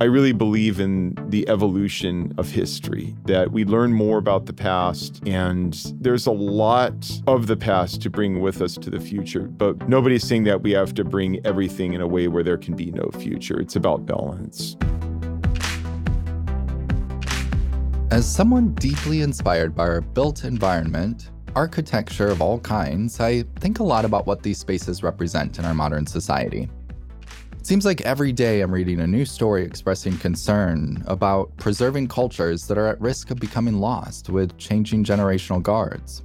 [0.00, 5.20] I really believe in the evolution of history, that we learn more about the past,
[5.26, 9.48] and there's a lot of the past to bring with us to the future.
[9.48, 12.76] But nobody's saying that we have to bring everything in a way where there can
[12.76, 13.58] be no future.
[13.58, 14.76] It's about balance.
[18.12, 23.84] As someone deeply inspired by our built environment, architecture of all kinds, I think a
[23.84, 26.68] lot about what these spaces represent in our modern society.
[27.62, 32.78] Seems like every day I'm reading a new story expressing concern about preserving cultures that
[32.78, 36.22] are at risk of becoming lost with changing generational guards.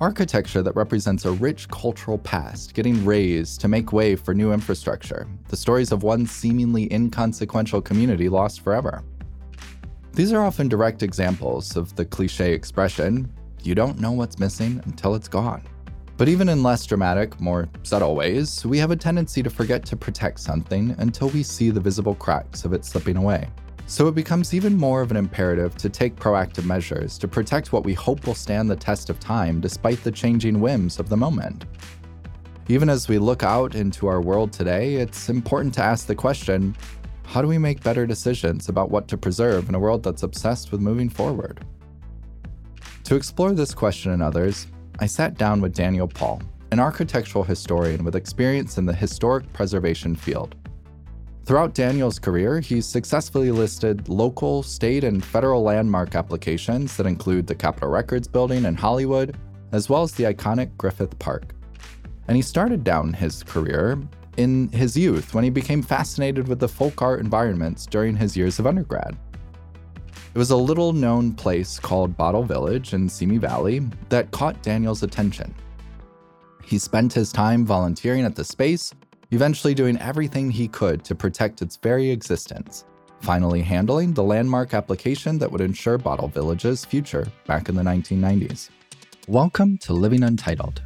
[0.00, 5.28] Architecture that represents a rich cultural past getting razed to make way for new infrastructure,
[5.48, 9.04] the stories of one seemingly inconsequential community lost forever.
[10.14, 13.30] These are often direct examples of the cliche expression
[13.62, 15.62] you don't know what's missing until it's gone.
[16.20, 19.96] But even in less dramatic, more subtle ways, we have a tendency to forget to
[19.96, 23.48] protect something until we see the visible cracks of it slipping away.
[23.86, 27.84] So it becomes even more of an imperative to take proactive measures to protect what
[27.84, 31.64] we hope will stand the test of time despite the changing whims of the moment.
[32.68, 36.76] Even as we look out into our world today, it's important to ask the question
[37.24, 40.70] how do we make better decisions about what to preserve in a world that's obsessed
[40.70, 41.64] with moving forward?
[43.04, 44.66] To explore this question and others,
[45.02, 50.14] I sat down with Daniel Paul, an architectural historian with experience in the historic preservation
[50.14, 50.56] field.
[51.46, 57.54] Throughout Daniel's career, he's successfully listed local, state, and federal landmark applications that include the
[57.54, 59.38] Capitol Records Building in Hollywood,
[59.72, 61.54] as well as the iconic Griffith Park.
[62.28, 63.98] And he started down his career
[64.36, 68.58] in his youth when he became fascinated with the folk art environments during his years
[68.58, 69.16] of undergrad.
[70.32, 75.02] It was a little known place called Bottle Village in Simi Valley that caught Daniel's
[75.02, 75.52] attention.
[76.62, 78.94] He spent his time volunteering at the space,
[79.32, 82.84] eventually doing everything he could to protect its very existence,
[83.20, 88.70] finally handling the landmark application that would ensure Bottle Village's future back in the 1990s.
[89.26, 90.80] Welcome to Living Untitled,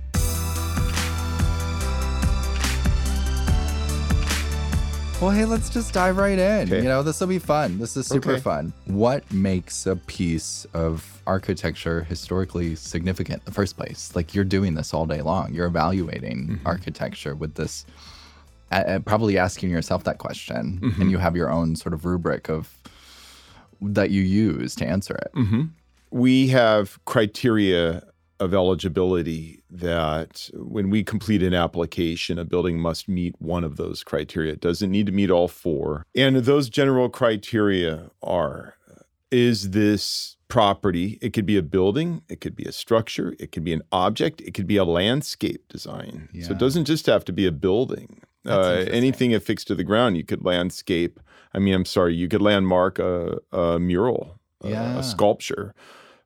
[5.21, 6.69] Well, hey, let's just dive right in.
[6.69, 6.79] Okay.
[6.79, 7.79] You know, this will be fun.
[7.79, 8.41] This is super okay.
[8.41, 8.73] fun.
[8.87, 14.15] What makes a piece of architecture historically significant in the first place?
[14.15, 15.55] Like you're doing this all day long.
[15.55, 16.67] You're evaluating mm-hmm.
[16.67, 17.87] architecture with this,
[18.71, 21.01] uh, probably asking yourself that question, mm-hmm.
[21.01, 22.77] and you have your own sort of rubric of
[23.81, 25.31] that you use to answer it.
[25.35, 25.63] Mm-hmm.
[26.11, 28.03] We have criteria
[28.41, 34.03] of eligibility that when we complete an application, a building must meet one of those
[34.03, 34.53] criteria.
[34.53, 36.05] It doesn't need to meet all four.
[36.15, 38.77] And those general criteria are
[39.31, 43.65] is this property, it could be a building, it could be a structure, it could
[43.65, 46.29] be an object, it could be a landscape design.
[46.33, 46.47] Yeah.
[46.47, 48.21] So it doesn't just have to be a building.
[48.47, 51.19] Uh, anything affixed to the ground, you could landscape.
[51.55, 54.97] I mean, I'm sorry, you could landmark a, a mural, yeah.
[54.97, 55.75] a, a sculpture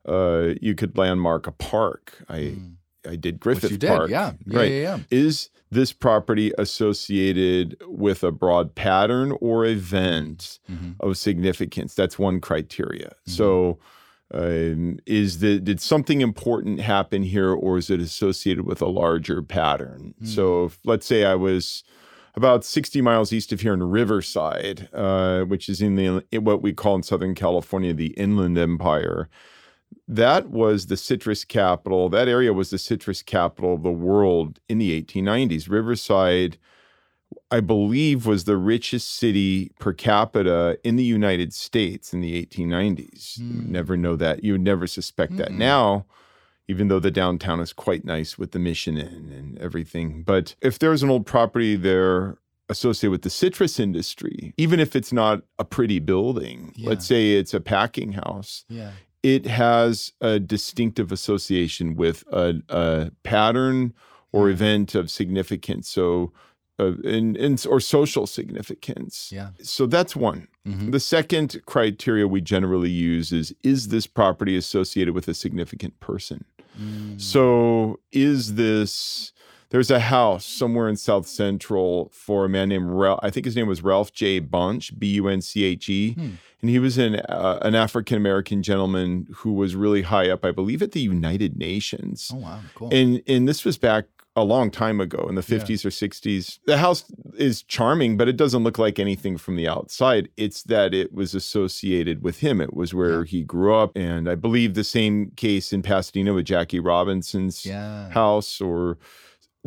[0.07, 2.25] uh, you could landmark a park.
[2.29, 2.75] I mm.
[3.09, 4.11] I did Griffith did, Park.
[4.11, 4.33] Yeah.
[4.47, 4.71] yeah, right.
[4.71, 4.99] Yeah, yeah.
[5.11, 10.93] Is this property associated with a broad pattern or event mm-hmm.
[11.01, 11.95] of significance?
[11.95, 13.09] That's one criteria.
[13.09, 13.31] Mm-hmm.
[13.31, 13.79] So.
[14.31, 19.41] Um, is that did something important happen here, or is it associated with a larger
[19.41, 20.13] pattern?
[20.17, 20.27] Mm-hmm.
[20.27, 21.83] So, if, let's say I was
[22.35, 26.61] about 60 miles east of here in Riverside, uh, which is in the in what
[26.61, 29.31] we call in Southern California the Inland Empire
[30.09, 32.09] that was the citrus capital.
[32.09, 35.69] That area was the citrus capital of the world in the 1890s.
[35.69, 36.57] Riverside,
[37.51, 43.39] I believe, was the richest city per capita in the United States in the 1890s.
[43.39, 43.55] Mm.
[43.55, 44.43] You never know that.
[44.43, 46.07] You would never suspect mm that now,
[46.69, 50.23] even though the downtown is quite nice with the Mission Inn and everything.
[50.23, 52.39] But if there's an old property there
[52.71, 56.89] associated with the citrus industry, even if it's not a pretty building, yeah.
[56.89, 58.93] let's say it's a packing house, yeah
[59.35, 63.93] it has a distinctive association with a, a pattern
[64.33, 65.89] or event of significance.
[65.89, 66.33] So,
[66.81, 69.31] uh, in, in, or social significance.
[69.33, 69.51] Yeah.
[69.63, 70.49] So that's one.
[70.67, 70.93] Mm-hmm.
[70.93, 76.45] The second criteria we generally use is is this property associated with a significant person?
[76.81, 77.21] Mm.
[77.21, 79.33] So is this
[79.71, 83.21] there's a house somewhere in South Central for a man named Ralph.
[83.23, 84.41] I think his name was Ralph J.
[84.41, 86.13] Bunche, B U N C H E.
[86.15, 86.31] Hmm
[86.61, 90.51] and he was an uh, an African American gentleman who was really high up, I
[90.51, 92.31] believe, at the United Nations.
[92.33, 92.93] Oh wow, cool.
[92.93, 94.07] And and this was back
[94.37, 95.89] a long time ago in the 50s yeah.
[95.89, 96.61] or 60s.
[96.65, 97.05] The house
[97.37, 100.29] is charming, but it doesn't look like anything from the outside.
[100.37, 102.61] It's that it was associated with him.
[102.61, 103.31] It was where yeah.
[103.31, 103.97] he grew up.
[103.97, 108.11] And I believe the same case in Pasadena with Jackie Robinson's yeah.
[108.11, 108.97] house or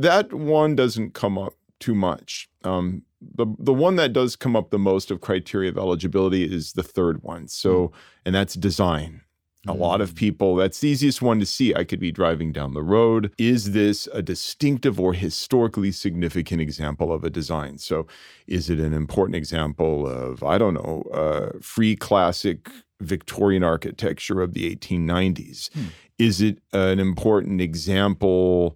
[0.01, 2.49] that one doesn't come up too much.
[2.63, 6.73] Um, the the one that does come up the most of criteria of eligibility is
[6.73, 7.47] the third one.
[7.47, 7.93] So, mm.
[8.25, 9.21] and that's design.
[9.67, 10.15] A lot of mm.
[10.15, 11.75] people, that's the easiest one to see.
[11.75, 13.31] I could be driving down the road.
[13.37, 17.77] Is this a distinctive or historically significant example of a design?
[17.77, 18.07] So,
[18.47, 22.71] is it an important example of, I don't know, uh, free classic
[23.01, 25.71] Victorian architecture of the 1890s?
[25.73, 25.85] Hmm.
[26.17, 28.75] Is it an important example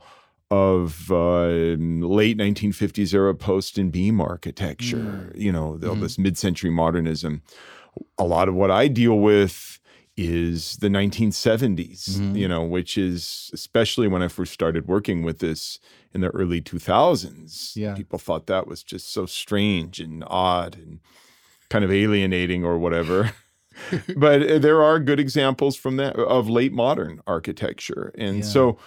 [0.51, 5.31] of uh, late 1950s era post and beam architecture?
[5.33, 5.38] Mm.
[5.38, 6.01] You know, all mm.
[6.01, 7.42] this mid century modernism.
[8.18, 9.80] A lot of what I deal with
[10.18, 12.36] is the 1970s, mm-hmm.
[12.36, 15.80] you know, which is especially when I first started working with this
[16.13, 17.75] in the early 2000s.
[17.75, 17.95] Yeah.
[17.95, 21.00] People thought that was just so strange and odd and
[21.69, 23.31] kind of alienating or whatever.
[24.15, 28.13] but uh, there are good examples from that of late modern architecture.
[28.18, 28.44] And yeah.
[28.44, 28.77] so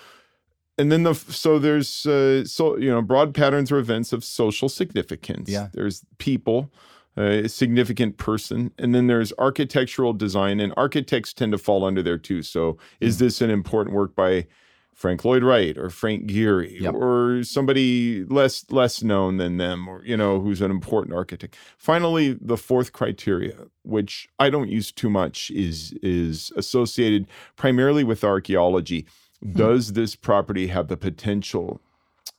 [0.78, 4.69] and then the so there's uh, so you know broad patterns or events of social
[4.69, 5.48] significance.
[5.48, 5.69] Yeah.
[5.72, 6.70] There's people
[7.19, 8.70] a significant person.
[8.78, 12.42] And then there's architectural design, and architects tend to fall under there too.
[12.42, 13.20] So, is mm.
[13.20, 14.46] this an important work by
[14.94, 16.94] Frank Lloyd Wright or Frank Gehry yep.
[16.94, 21.56] or somebody less less known than them, or you know, who's an important architect?
[21.76, 27.26] Finally, the fourth criteria, which I don't use too much, is is associated
[27.56, 29.06] primarily with archaeology.
[29.43, 29.52] Hmm.
[29.52, 31.81] Does this property have the potential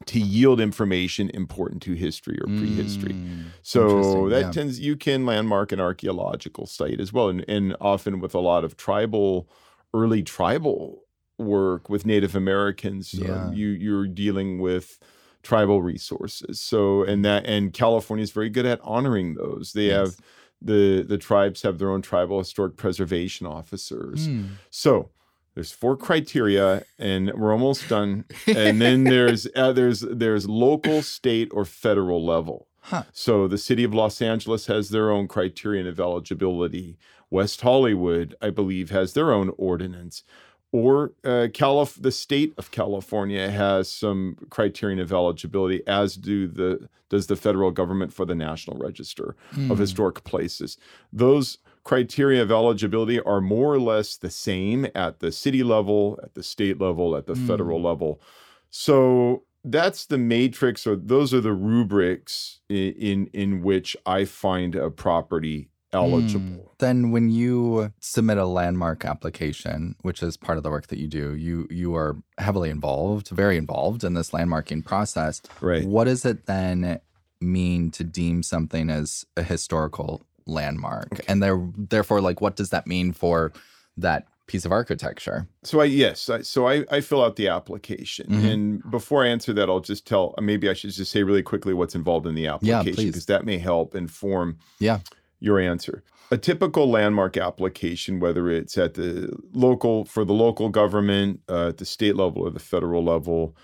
[0.06, 3.14] to yield information important to history or prehistory.
[3.14, 4.52] Mm, so that yeah.
[4.52, 8.64] tends you can landmark an archaeological site as well, and, and often with a lot
[8.64, 9.50] of tribal,
[9.94, 11.04] early tribal
[11.38, 13.46] work with Native Americans, yeah.
[13.46, 15.00] um, you you're dealing with
[15.44, 16.62] tribal resources.
[16.62, 19.74] So and that and California is very good at honoring those.
[19.74, 19.98] They yes.
[19.98, 20.18] have
[20.62, 24.30] the the tribes have their own tribal historic preservation officers.
[24.30, 24.52] Mm.
[24.70, 25.10] So
[25.60, 31.50] there's four criteria and we're almost done and then there's uh, there's there's local state
[31.52, 33.04] or federal level huh.
[33.12, 36.98] so the city of los angeles has their own criterion of eligibility
[37.30, 40.24] west hollywood i believe has their own ordinance
[40.72, 46.88] or uh, Calif- the state of California has some criterion of eligibility, as do the
[47.10, 49.72] does the federal government for the National Register mm.
[49.72, 49.82] of hmm.
[49.82, 50.78] Historic Places.
[51.12, 56.34] Those criteria of eligibility are more or less the same at the city level, at
[56.36, 57.48] the state level, at the mm.
[57.48, 58.22] federal level.
[58.70, 64.76] So that's the matrix, or those are the rubrics in in, in which I find
[64.76, 66.72] a property eligible.
[66.74, 66.78] Mm.
[66.78, 71.08] Then when you submit a landmark application, which is part of the work that you
[71.08, 75.42] do, you you are heavily involved, very involved in this landmarking process.
[75.62, 75.86] Right.
[75.86, 77.00] What does it then
[77.42, 81.08] mean to deem something as a historical landmark.
[81.14, 81.24] Okay.
[81.28, 83.52] and there therefore like what does that mean for
[83.98, 85.48] that piece of architecture?
[85.64, 88.28] So i yes I, so I, I fill out the application.
[88.28, 88.46] Mm-hmm.
[88.46, 91.74] and before i answer that i'll just tell maybe i should just say really quickly
[91.74, 95.00] what's involved in the application because that may help inform yeah.
[95.40, 96.04] your answer.
[96.32, 101.78] A typical landmark application whether it's at the local for the local government uh, at
[101.78, 103.56] the state level or the federal level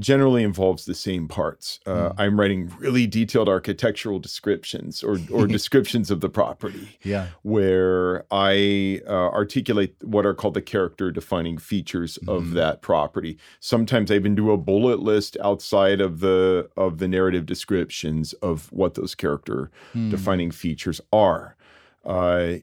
[0.00, 1.78] generally involves the same parts.
[1.86, 2.14] Uh, mm.
[2.18, 7.28] I'm writing really detailed architectural descriptions or, or descriptions of the property, yeah.
[7.42, 12.34] where I uh, articulate what are called the character defining features mm.
[12.34, 13.38] of that property.
[13.60, 18.72] Sometimes I even do a bullet list outside of the of the narrative descriptions of
[18.72, 20.10] what those character mm.
[20.10, 21.56] defining features are.
[22.04, 22.54] Uh,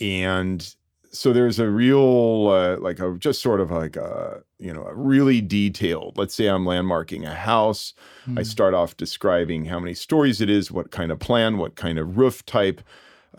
[0.00, 0.74] and
[1.12, 4.94] so there's a real uh, like a just sort of like a you know a
[4.94, 7.94] really detailed let's say i'm landmarking a house
[8.26, 8.38] mm.
[8.38, 11.98] i start off describing how many stories it is what kind of plan what kind
[11.98, 12.80] of roof type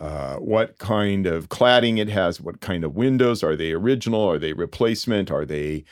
[0.00, 4.38] uh, what kind of cladding it has what kind of windows are they original are
[4.38, 5.84] they replacement are they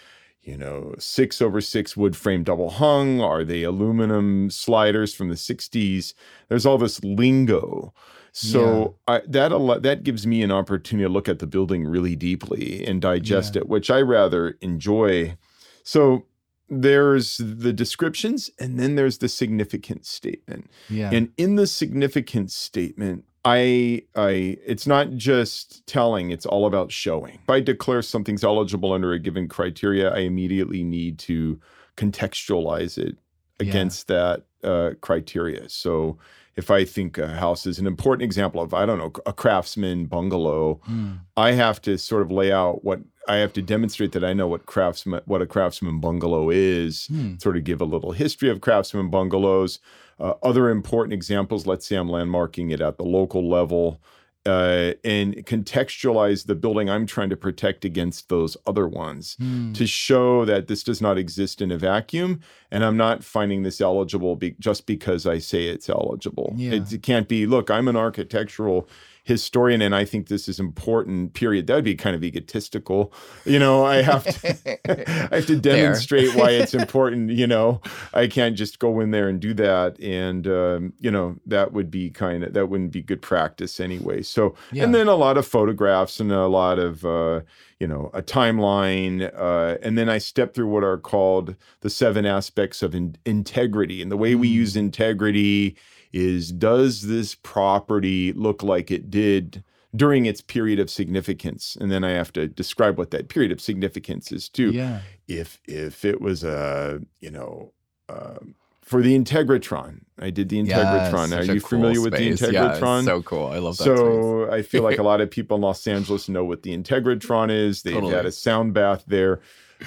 [0.43, 5.35] you know six over six wood frame double hung are they aluminum sliders from the
[5.35, 6.15] 60s
[6.49, 7.93] there's all this lingo
[8.33, 9.15] so yeah.
[9.17, 13.01] I, that that gives me an opportunity to look at the building really deeply and
[13.01, 13.63] digest yeah.
[13.63, 15.37] it, which I rather enjoy.
[15.83, 16.27] So
[16.69, 20.71] there's the descriptions and then there's the significant statement.
[20.89, 21.11] Yeah.
[21.13, 27.41] And in the significant statement, I I it's not just telling, it's all about showing.
[27.43, 31.61] If I declare something's eligible under a given criteria, I immediately need to
[31.97, 33.17] contextualize it
[33.59, 34.17] against yeah.
[34.63, 35.69] that uh, criteria.
[35.69, 36.19] So
[36.57, 40.07] if I think a house is an important example of, I don't know, a craftsman
[40.07, 41.21] bungalow, mm.
[41.37, 44.49] I have to sort of lay out what I have to demonstrate that I know
[44.49, 47.09] what craftsman what a craftsman bungalow is.
[47.11, 47.41] Mm.
[47.41, 49.79] Sort of give a little history of craftsman bungalows.
[50.19, 51.67] Uh, other important examples.
[51.67, 54.03] Let's say I'm landmarking it at the local level,
[54.47, 59.73] uh, and contextualize the building I'm trying to protect against those other ones Hmm.
[59.75, 62.41] to show that this does not exist in a vacuum.
[62.71, 66.55] And I'm not finding this eligible be- just because I say it's eligible.
[66.57, 66.73] Yeah.
[66.73, 68.89] It, it can't be, look, I'm an architectural
[69.25, 71.67] historian and I think this is important, period.
[71.67, 73.13] That would be kind of egotistical.
[73.45, 77.31] You know, I have to, I have to demonstrate why it's important.
[77.31, 77.81] You know,
[78.15, 79.99] I can't just go in there and do that.
[80.01, 84.23] And, um, you know, that would be kind of, that wouldn't be good practice anyway.
[84.23, 84.85] So, Yeah.
[84.85, 87.41] and then a lot of photographs and a lot of, uh,
[87.79, 89.31] you know, a timeline.
[89.37, 94.03] Uh, and then I step through what are called the seven aspects of in- integrity.
[94.03, 94.53] And the way we Mm.
[94.55, 95.77] use integrity
[96.13, 99.63] is does this property look like it did
[99.95, 101.77] during its period of significance?
[101.81, 105.01] And then I have to describe what that period of significance is too Yeah.
[105.29, 107.73] if if it was a you know
[108.09, 111.31] um for the Integratron, I did the Integratron.
[111.31, 112.53] Yes, Are you cool familiar with the space.
[112.53, 113.05] Yeah, it's Integratron?
[113.05, 113.47] so cool.
[113.47, 113.97] I love that space.
[113.99, 117.51] so I feel like a lot of people in Los Angeles know what the Integratron
[117.53, 117.83] is.
[117.83, 118.15] They've Totally.
[118.15, 119.39] had a sound bath there.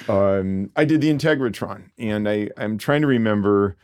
[0.08, 3.76] Um, I did the Integratron, and I I'm trying to remember.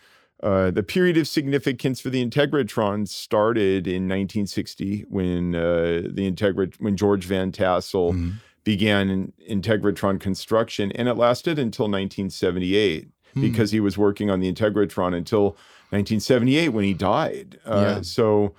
[0.43, 6.75] Uh, the period of significance for the Integratron started in 1960 when uh, the Integrat
[6.81, 8.33] when George Van Tassel Mhm.
[8.65, 13.41] began in Integratron construction, and it lasted until 1978 Hmm.
[13.43, 15.57] because he was working on the Integratron until
[15.93, 17.59] 1978 when he died.
[17.65, 18.01] Uh, Yeah.
[18.03, 18.55] So,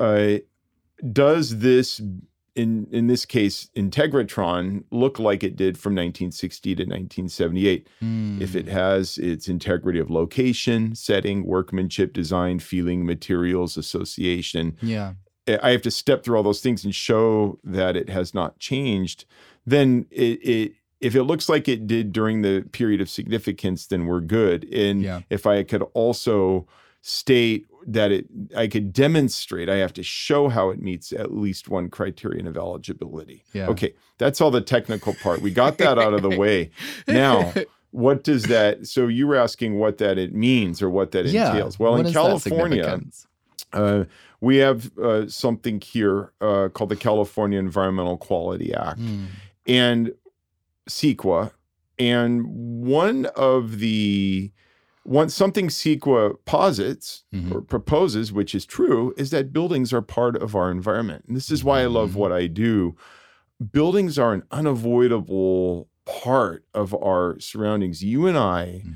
[0.00, 0.38] uh,
[1.12, 2.00] does this
[2.56, 7.88] in in this case Integratron look like it did from 1960 to 1978?
[8.00, 8.40] Hmm.
[8.42, 15.14] If it has its integrity of location, setting, workmanship, design, feeling, materials, association, Yeah.
[15.62, 19.26] I have to step through all those things and show that it has not changed,
[19.64, 24.06] then it, it if it looks like it did during the period of significance, then
[24.06, 24.64] we're good.
[24.72, 25.20] And Yeah.
[25.30, 26.66] if I could also
[27.02, 28.26] state that it
[28.56, 32.56] I could demonstrate, I have to show how it meets at least one criterion of
[32.56, 33.44] eligibility.
[33.52, 33.68] Yeah.
[33.68, 35.40] Okay, that's all the technical part.
[35.40, 36.70] We got that out of the way.
[37.08, 37.52] Now,
[37.92, 41.50] what does that so you were asking what that it means or what that yeah.
[41.50, 41.78] entails.
[41.78, 43.00] Well, What in California,
[43.72, 44.04] uh,
[44.40, 49.24] we have uh, something here uh, called the California Environmental Quality Act Hmm.
[49.66, 50.12] and
[50.88, 51.52] CEQA.
[51.98, 54.52] And one of the
[55.06, 57.52] one something CEQA posits Mhm.
[57.54, 61.24] or proposes, which is true, is that buildings are part of our environment.
[61.28, 62.16] And this is why I love Mhm.
[62.16, 62.96] what I do.
[63.72, 68.02] Buildings are an unavoidable part of our surroundings.
[68.04, 68.94] You and I Mhm.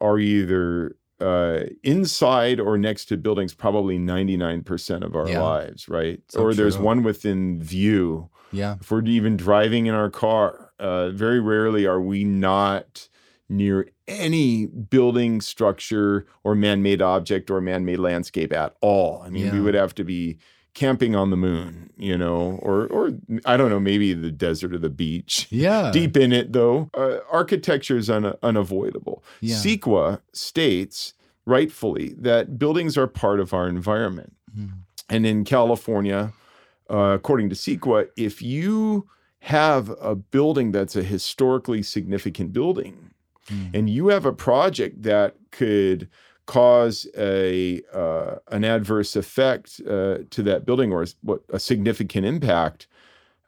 [0.00, 5.40] are either uh, inside or next to buildings probably 99% of our Yeah.
[5.40, 6.20] lives, right?
[6.28, 6.84] So or there's true.
[6.84, 8.28] one within view.
[8.52, 8.76] Yeah.
[8.82, 13.08] If we're even driving in our car, uh, very rarely are we not
[13.48, 19.22] near any building structure or man made object or man made landscape at all.
[19.24, 20.38] I mean, we would have to be
[20.74, 23.12] camping on the moon, you know, or, or
[23.46, 25.46] I don't know, maybe the desert or the beach.
[25.50, 25.90] Yeah.
[25.90, 29.24] Deep in it, though, uh, architecture is un- unavoidable.
[29.40, 29.56] Yeah.
[29.56, 31.14] CEQA states
[31.46, 34.36] rightfully that buildings are part of our environment.
[34.54, 34.66] Hmm.
[35.08, 36.32] And in California,
[36.90, 39.08] uh, according to CEQA, if you
[39.40, 43.05] have a building that's a historically significant building
[43.48, 43.66] Hmm.
[43.74, 46.08] and you have a project that could
[46.46, 52.86] cause a uh, an adverse effect uh, to that building or what a significant impact,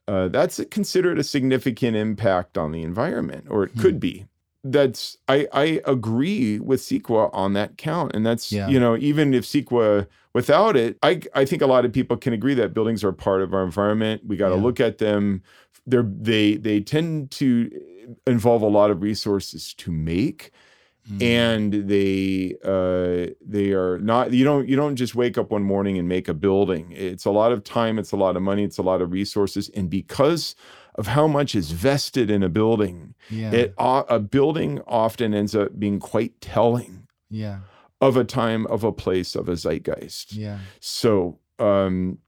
[0.08, 3.80] uh, that's considered a significant impact on the environment, or it Hmm.
[3.80, 4.26] could be.
[4.70, 8.68] That's I I agree with CEQA on that count, and that's Yeah.
[8.68, 12.32] you know even if CEQA without it, I I think a lot of people can
[12.32, 14.22] agree that buildings are part of our environment.
[14.26, 14.62] We got to Yeah.
[14.62, 15.42] look at them.
[15.86, 17.70] They're they they tend to
[18.26, 20.50] involve a lot of resources to make
[21.08, 21.22] Hmm.
[21.22, 25.96] and they uh, they are not you don't you don't just wake up one morning
[25.98, 28.76] and make a building it's a lot of time it's a lot of money it's
[28.76, 30.54] a lot of resources and because
[30.98, 33.50] of how much is vested in a building yeah.
[33.52, 37.60] it a building often ends up being quite telling yeah.
[38.00, 40.58] of a time of a place of a zeitgeist Yeah.
[40.80, 42.18] so um,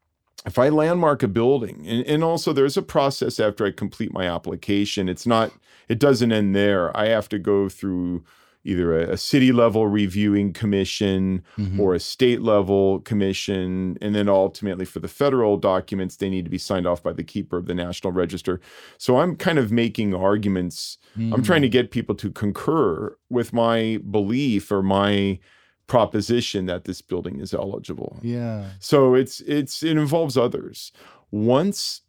[0.47, 4.27] if I landmark a building, and, and also there's a process after I complete my
[4.27, 5.53] application, it's not,
[5.89, 6.97] it doesn't end there.
[6.97, 8.25] I have to go through
[8.65, 11.79] either a, a city level reviewing commission Mhm.
[11.79, 13.97] or a state level commission.
[14.03, 17.25] And then ultimately for the federal documents, they need to be signed off by the
[17.25, 18.61] keeper of the National Register.
[18.99, 20.99] So I'm kind of making arguments.
[21.17, 21.73] I'm trying to Hmm.
[21.73, 25.39] get people to concur with my belief or my
[25.87, 28.19] proposition that this building is eligible.
[28.23, 28.71] Yeah.
[28.79, 30.93] So it's it's it involves others.
[31.33, 32.03] Once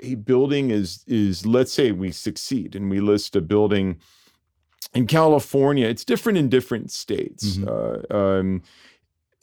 [0.00, 3.96] a building is is let's say we succeed and we list a building
[4.94, 7.56] in California, it's different in different states.
[7.56, 7.68] Mhm.
[8.10, 8.62] Uh, um,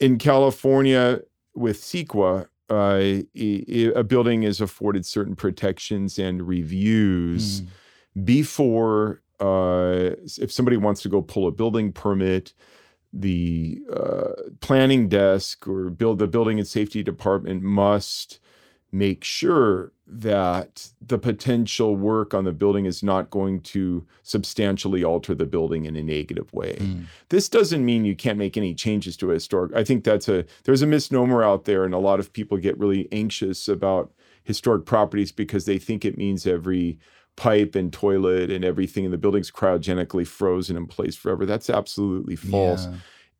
[0.00, 1.20] in California
[1.54, 7.66] with CEQA, uh, a building is afforded certain protections and reviews mm.
[8.24, 12.54] before uh, if somebody wants to go pull a building permit,
[13.12, 18.38] the uh, planning desk or build the building and safety department must
[18.92, 25.34] make sure that the potential work on the building is not going to substantially alter
[25.34, 26.76] the building in a negative way.
[26.78, 27.06] Mm.
[27.30, 29.74] This doesn't mean you can't make any changes to a historic.
[29.74, 32.78] I think that's a there's a misnomer out there and a lot of people get
[32.78, 34.12] really anxious about
[34.44, 36.98] historic properties because they think it means every
[37.36, 41.46] pipe and toilet and everything in the building's cryogenically frozen in place forever.
[41.46, 42.86] That's absolutely false.
[42.86, 42.94] Yeah.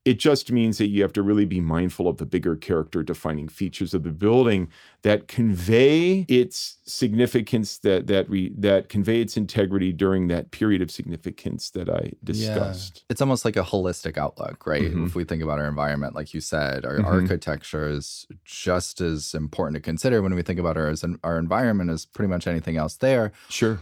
[0.04, 3.46] It just means that you have to really be mindful of the bigger character defining
[3.46, 4.68] features of the building
[5.02, 10.90] that convey its significance, that that re, that convey its integrity during that period of
[10.90, 12.96] significance that I discussed.
[12.96, 13.02] Yeah.
[13.10, 14.82] It's almost like a holistic outlook, right?
[14.82, 15.06] Mm-hmm.
[15.06, 17.06] If we think about our environment, like you said, our mm-hmm.
[17.06, 20.92] architecture is just as important to consider when we think about our
[21.22, 23.30] our environment as pretty much anything else there.
[23.48, 23.78] Sure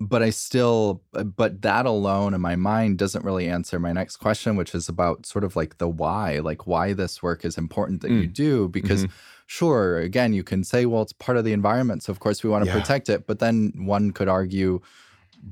[0.00, 4.16] but I still, uh, but that alone in my mind doesn't really answer my next
[4.16, 8.02] question, which is about sort of like the why, like why this work is important
[8.02, 8.22] that mm.
[8.22, 8.68] you do.
[8.68, 9.14] Because, mm-hmm.
[9.46, 12.02] sure, again, you can say, well, it's part of the environment.
[12.02, 12.78] So, of course, we want to yeah.
[12.78, 13.26] protect it.
[13.26, 14.80] But then one could argue,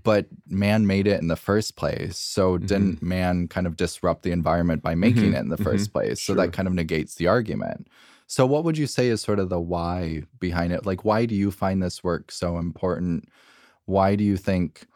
[0.03, 2.19] but man made it in the first place.
[2.19, 2.67] So, mm-hmm.
[2.67, 5.35] didn't man kind of disrupt the environment by making mm-hmm.
[5.35, 5.93] it in the 1st mm-hmm.
[5.93, 6.21] place?
[6.21, 6.45] So, sure.
[6.45, 7.87] that kind of negates the argument.
[8.27, 10.85] So, what would you say is sort of the why behind it?
[10.85, 13.29] Like, why do you find this work so important?
[13.87, 14.87] Why do you think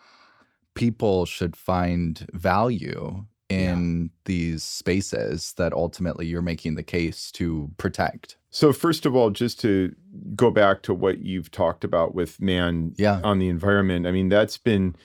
[0.75, 4.09] people should find value in yeah.
[4.25, 8.37] these spaces that ultimately you're making the case to protect?
[8.51, 9.95] So, first of all, just to
[10.35, 13.21] go back to what you've talked about with man yeah.
[13.23, 14.97] on the environment, I mean, that's been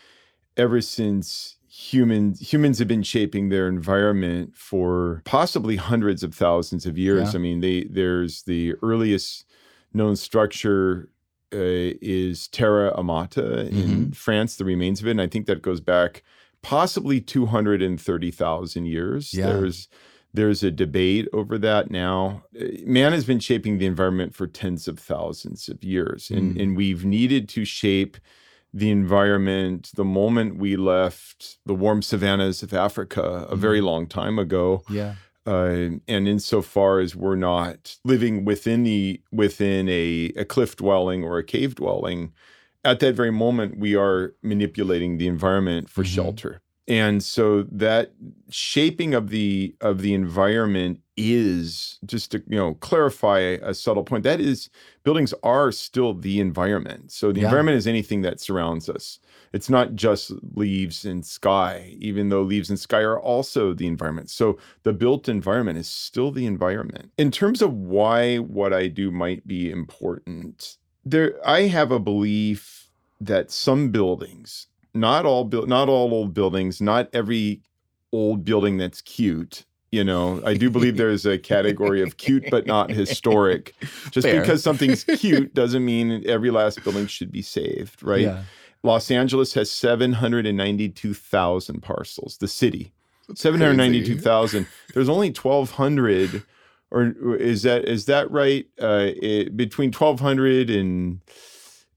[0.58, 6.98] ever since humans humans have been shaping their environment for possibly hundreds of thousands of
[6.98, 7.34] years.
[7.34, 7.40] Yeah.
[7.40, 9.46] I mean, they there's the earliest
[9.94, 11.10] known structure
[11.54, 14.12] uh, is Terra Amata in mm-hmm.
[14.12, 15.12] France, the remains of it.
[15.12, 16.24] And I think that goes back
[16.62, 19.34] possibly 230,000 years.
[19.34, 19.48] Yeah.
[19.48, 19.88] There's
[20.34, 22.44] there's a debate over that now.
[22.58, 26.62] Uh, man has been shaping the environment for tens of thousands of years, and, mm.
[26.62, 28.18] and we've needed to shape
[28.74, 33.60] the environment the moment we left the warm savannas of Africa a mm.
[33.60, 34.84] very long time ago.
[34.90, 35.16] Yeah.
[35.46, 41.40] Uh, and insofar as we're not living within the within a, a cliff dwelling or
[41.40, 42.32] a cave dwelling,
[42.84, 46.14] at that very moment we are manipulating the environment for mm-hmm.
[46.14, 46.62] shelter.
[46.92, 48.12] And so that
[48.50, 54.24] shaping of the of the environment is just to you know clarify a subtle point.
[54.24, 54.70] That is
[55.04, 57.12] buildings are still the environment.
[57.12, 57.48] So the yeah.
[57.48, 59.20] environment is anything that surrounds us
[59.54, 64.30] it's not just leaves and sky, even though leaves and sky are also the environment.
[64.30, 67.12] So the built environment is still the environment.
[67.18, 72.90] In terms of why what I do might be important, there I have a belief
[73.20, 77.62] that some buildings, not all not all old buildings, not every
[78.12, 82.66] old building that's cute you know i do believe there's a category of cute but
[82.66, 83.74] not historic
[84.12, 84.42] just Fair.
[84.42, 88.44] because something's cute doesn't mean every last building should be saved right yeah.
[88.84, 92.94] Los Angeles has 792,000 parcels, the city.
[93.36, 94.66] 792,000.
[94.94, 96.44] There's only 1,200
[96.94, 98.68] or is that is that right?
[98.82, 101.22] Uh, it, between 1,200 and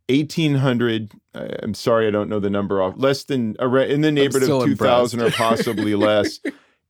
[0.09, 1.13] 1,800.
[1.35, 2.95] Uh, I'm sorry, I don't know the number off.
[2.97, 6.41] Less than in the neighborhood so of 2,000 or possibly less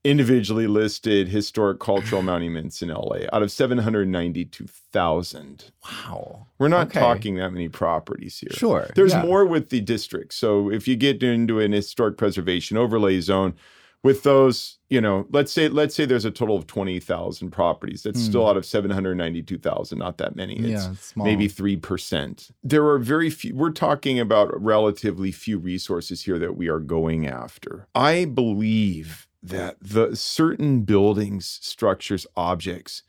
[0.05, 5.71] individually listed historic cultural monuments in LA out of 792,000.
[5.83, 6.45] Wow.
[6.59, 6.99] We're not okay.
[6.99, 8.51] talking that many properties here.
[8.51, 8.87] Sure.
[8.95, 9.23] There's yeah.
[9.23, 10.35] more with the district.
[10.35, 13.55] So if you get into an historic preservation overlay zone,
[14.05, 18.03] with those, you know, let's say let's say there's a total of 20,000 properties.
[18.03, 18.25] That's mm.
[18.25, 20.57] still out of 792,000, not that many.
[20.57, 22.51] It's, yeah, it's maybe 3%.
[22.63, 27.25] There are very few we're talking about relatively few resources here that we are going
[27.25, 27.87] after.
[27.95, 33.01] I believe that the certain buildings, structures, objects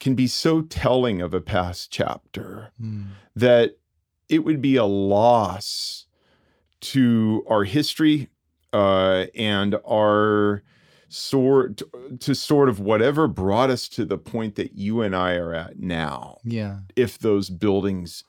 [0.00, 3.06] can be so telling of a past chapter mm.
[3.36, 3.76] that
[4.28, 6.06] it would be a loss
[6.80, 8.28] to our history
[8.72, 10.62] uh, and our
[11.08, 11.82] sort
[12.20, 15.78] to sort of whatever brought us to the point that you and I are at
[15.78, 16.38] now.
[16.42, 16.78] Yeah.
[16.96, 18.24] If those buildings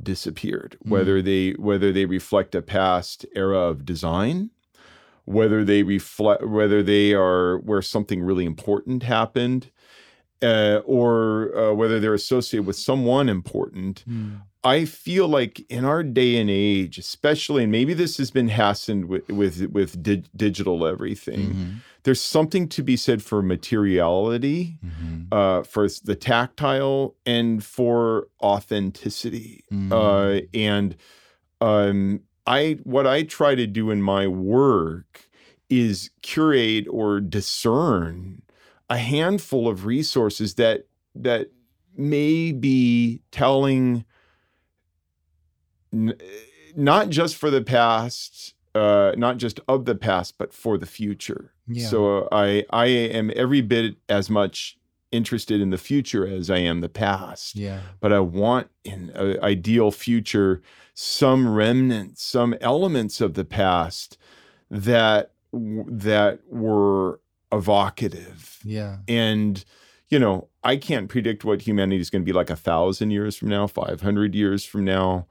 [0.00, 0.90] disappeared, mm.
[0.90, 4.50] whether they whether they reflect a past era of design
[5.28, 9.70] whether they reflect whether they are where something really important happened
[10.42, 14.40] uh, or uh, whether they're associated with someone important mm.
[14.64, 19.06] I feel like in our day and age, especially, and maybe this has been hastened
[19.06, 21.40] with with, with di- digital everything.
[21.40, 21.72] Mm-hmm.
[22.02, 25.32] There's something to be said for materiality, mm-hmm.
[25.32, 29.64] uh, for the tactile, and for authenticity.
[29.72, 29.92] Mm-hmm.
[29.92, 30.96] Uh, and
[31.60, 35.28] um, I, what I try to do in my work
[35.68, 38.42] is curate or discern
[38.88, 41.50] a handful of resources that that
[41.96, 44.04] may be telling
[45.92, 46.16] n-
[46.76, 51.52] not just for the past, uh, not just of the past, but for the future.
[51.66, 51.88] Yeah.
[51.88, 54.78] So uh, I I am every bit as much
[55.10, 57.56] interested in the future as I am the past.
[57.56, 57.80] Yeah.
[58.00, 60.62] But I want in an ideal future
[60.94, 64.18] some remnants, some elements of the past
[64.70, 67.20] that that were
[67.52, 68.58] evocative.
[68.64, 68.98] Yeah.
[69.06, 69.64] And
[70.08, 73.36] you know, I can't predict what humanity is going to be like a thousand years
[73.36, 75.26] from now, 500 years from now.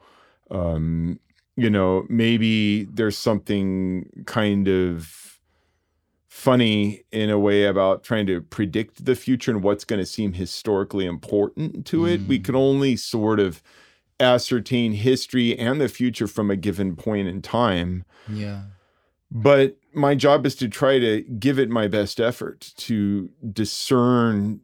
[0.52, 1.20] Um,
[1.56, 5.40] you know, maybe there's something kind of
[6.28, 10.34] funny in a way about trying to predict the future and what's going to seem
[10.34, 12.22] historically important to it.
[12.22, 12.28] Mm.
[12.28, 13.64] We can only sort of
[14.20, 18.06] ascertain history and the future from a given point in time.
[18.32, 18.64] Yeah.
[19.32, 24.62] But my job is to try to give it my best effort to discern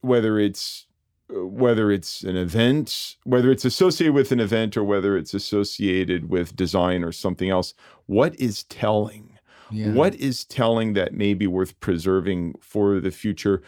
[0.00, 0.86] whether it's
[1.30, 6.56] whether it's an event, whether it's associated with an event or whether it's associated with
[6.56, 7.74] design or something else,
[8.06, 9.38] what is telling?
[9.70, 9.92] Yeah.
[9.92, 13.62] What is telling that may be worth preserving for the future?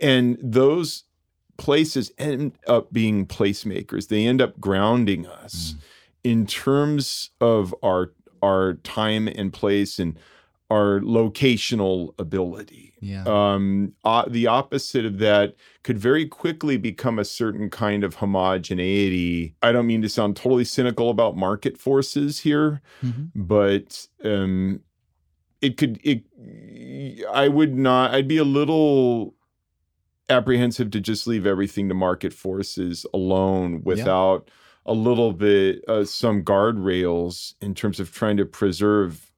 [0.00, 1.04] And those
[1.56, 4.08] places end up being placemakers.
[4.08, 5.80] They end up grounding us mm.
[6.24, 10.18] in terms of our our time and place and
[10.70, 12.94] our locational ability.
[13.00, 13.24] Yeah.
[13.26, 19.54] Um, uh, the opposite of that could very quickly become a certain kind of homogeneity.
[19.62, 23.24] I don't mean to sound totally cynical about market forces here, mm-hmm.
[23.34, 24.80] but um,
[25.60, 25.98] it could.
[26.04, 26.24] It.
[27.32, 28.14] I would not.
[28.14, 29.34] I'd be a little
[30.28, 34.92] apprehensive to just leave everything to market forces alone without yeah.
[34.92, 39.29] a little bit uh, some guardrails in terms of trying to preserve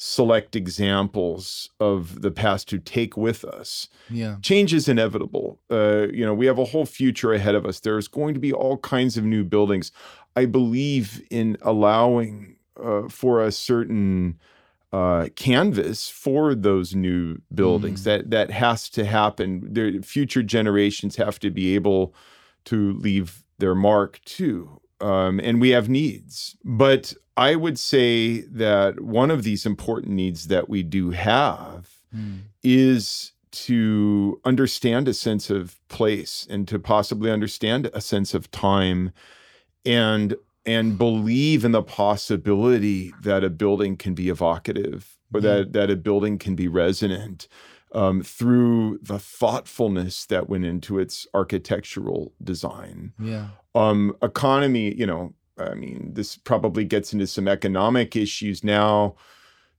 [0.00, 3.88] select examples of the past to take with us.
[4.08, 4.36] Yeah.
[4.42, 5.58] Change is inevitable.
[5.68, 7.80] Uh, you know, we have a whole future ahead of us.
[7.80, 9.90] There's going to be all kinds of new buildings.
[10.36, 14.38] I believe in allowing uh, for a certain
[14.92, 18.02] uh, canvas for those new buildings.
[18.02, 18.04] Mm.
[18.04, 19.74] That that has to happen.
[19.74, 22.14] The future generations have to be able
[22.66, 24.80] to leave their mark too.
[25.00, 26.56] Um, and we have needs.
[26.64, 32.40] But I would say that one of these important needs that we do have mm.
[32.64, 39.12] is to understand a sense of place and to possibly understand a sense of time
[39.86, 40.34] and
[40.66, 45.96] and believe in the possibility that a building can be evocative or that that a
[45.96, 47.48] building can be resonant
[47.92, 53.12] um, through the thoughtfulness that went into its architectural design.
[53.18, 53.48] Yeah.
[53.74, 59.16] Um, economy, you know, I mean, this probably gets into some economic issues now.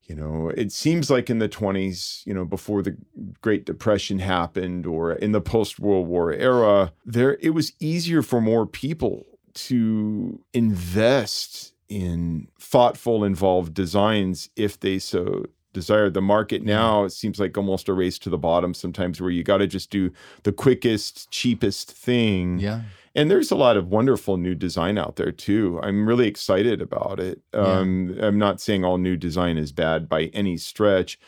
[0.04, 2.98] You know, it seems like in the 20s, you know, before the
[3.42, 8.42] Great Depression happened or in the post World War era, there it was easier for
[8.42, 16.14] more people to invest in thoughtful, involved designs if they so desired.
[16.14, 19.44] The market now it seems like almost a race to the bottom sometimes where you
[19.44, 20.12] got to just do
[20.44, 22.60] the quickest, cheapest thing.
[22.60, 22.82] Yeah
[23.16, 25.80] and there's a lot of wonderful new design out there too.
[25.84, 27.42] I'm really excited about it.
[27.54, 27.60] Yeah.
[27.60, 31.20] Um, I'm not saying all new design is bad by any stretch,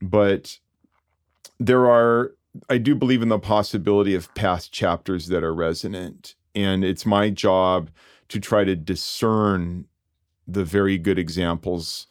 [0.00, 0.58] but
[1.58, 2.34] there are.
[2.68, 7.30] I do believe in the possibility of past chapters that are resonant, and it's my
[7.30, 7.90] job
[8.28, 9.86] to try to discern
[10.46, 12.06] the very good examples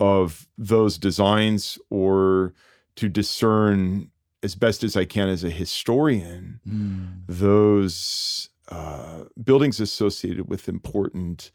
[0.00, 2.54] of those designs or
[2.96, 4.10] to discern
[4.42, 7.22] as best as I can as a historian mm.
[7.28, 11.50] those uh, buildings associated with important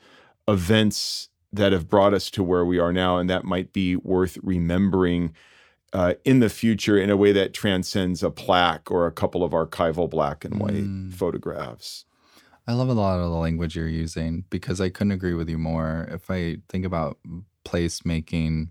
[0.48, 4.38] events that have brought us to where we are now, and that might be worth
[4.44, 5.34] remembering
[5.94, 9.54] uh, in the future in a way that transcends a plaque or a couple of
[9.54, 11.14] archival black and white mm.
[11.14, 12.06] photographs.
[12.68, 15.58] I love a lot of the language you're using because I couldn't agree with you
[15.58, 16.08] more.
[16.12, 17.18] If I think about
[17.66, 18.70] placemaking,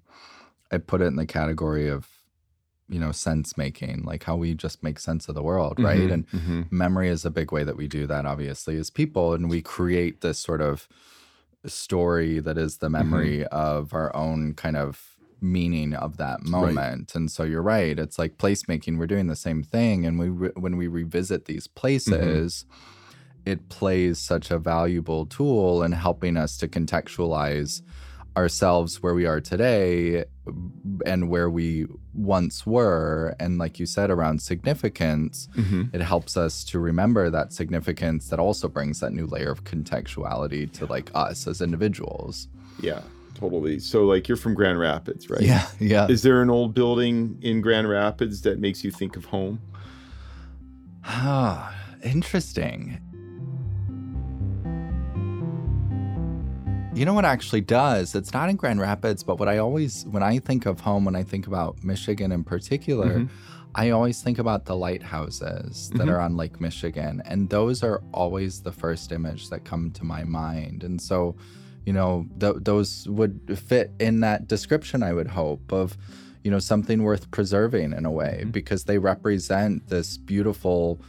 [0.71, 2.09] I put it in the category of
[2.89, 6.13] you know sense making like how we just make sense of the world right mm-hmm,
[6.13, 6.63] and mm-hmm.
[6.71, 10.21] memory is a big way that we do that obviously as people and we create
[10.21, 10.87] this sort of
[11.65, 13.11] story that is the mm-hmm.
[13.11, 13.57] memory mm-hmm.
[13.57, 17.15] of our own kind of meaning of that moment right.
[17.15, 20.53] and so you're right it's like placemaking we're doing the same thing and we re-
[20.55, 21.81] when we revisit these mm-hmm.
[21.81, 22.67] places
[23.47, 27.83] it plays such a valuable tool in helping us to contextualize
[28.37, 30.25] ourselves where we are today
[31.07, 35.85] and where we once were and like you said around significance mm-hmm.
[35.93, 40.71] it helps us to remember that significance that also brings that new layer of contextuality
[40.71, 42.49] to like us as individuals.
[42.81, 43.03] Yeah
[43.35, 43.81] totally.
[43.81, 45.41] So like you're from grand rapids right?
[45.41, 46.07] Yeah yeah.
[46.09, 49.61] Is there an old building in grand rapids that makes you think of home?
[51.05, 53.01] Ah interesting
[56.95, 58.15] You know what actually does?
[58.15, 61.17] It's not in Grand Rapids, but what I always, when I think of home, when
[61.17, 63.35] I think about Michigan in particular, mm-hmm.
[63.75, 66.09] I always think about the lighthouses that mm-hmm.
[66.09, 67.21] are on Lake Michigan.
[67.25, 70.85] And those are always the first image that come to my mind.
[70.85, 71.35] And so,
[71.85, 75.97] you know, th- those would fit in that description, I would hope, of,
[76.45, 78.51] you know, something worth preserving in a way, mm-hmm.
[78.51, 81.01] because they represent this beautiful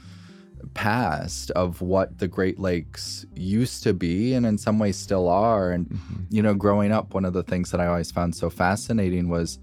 [0.76, 5.72] past of what the Great Lakes used to be and in some ways still are.
[5.72, 6.24] And, mm-hmm.
[6.30, 9.58] you know, growing up, one of the things that I always found so fascinating was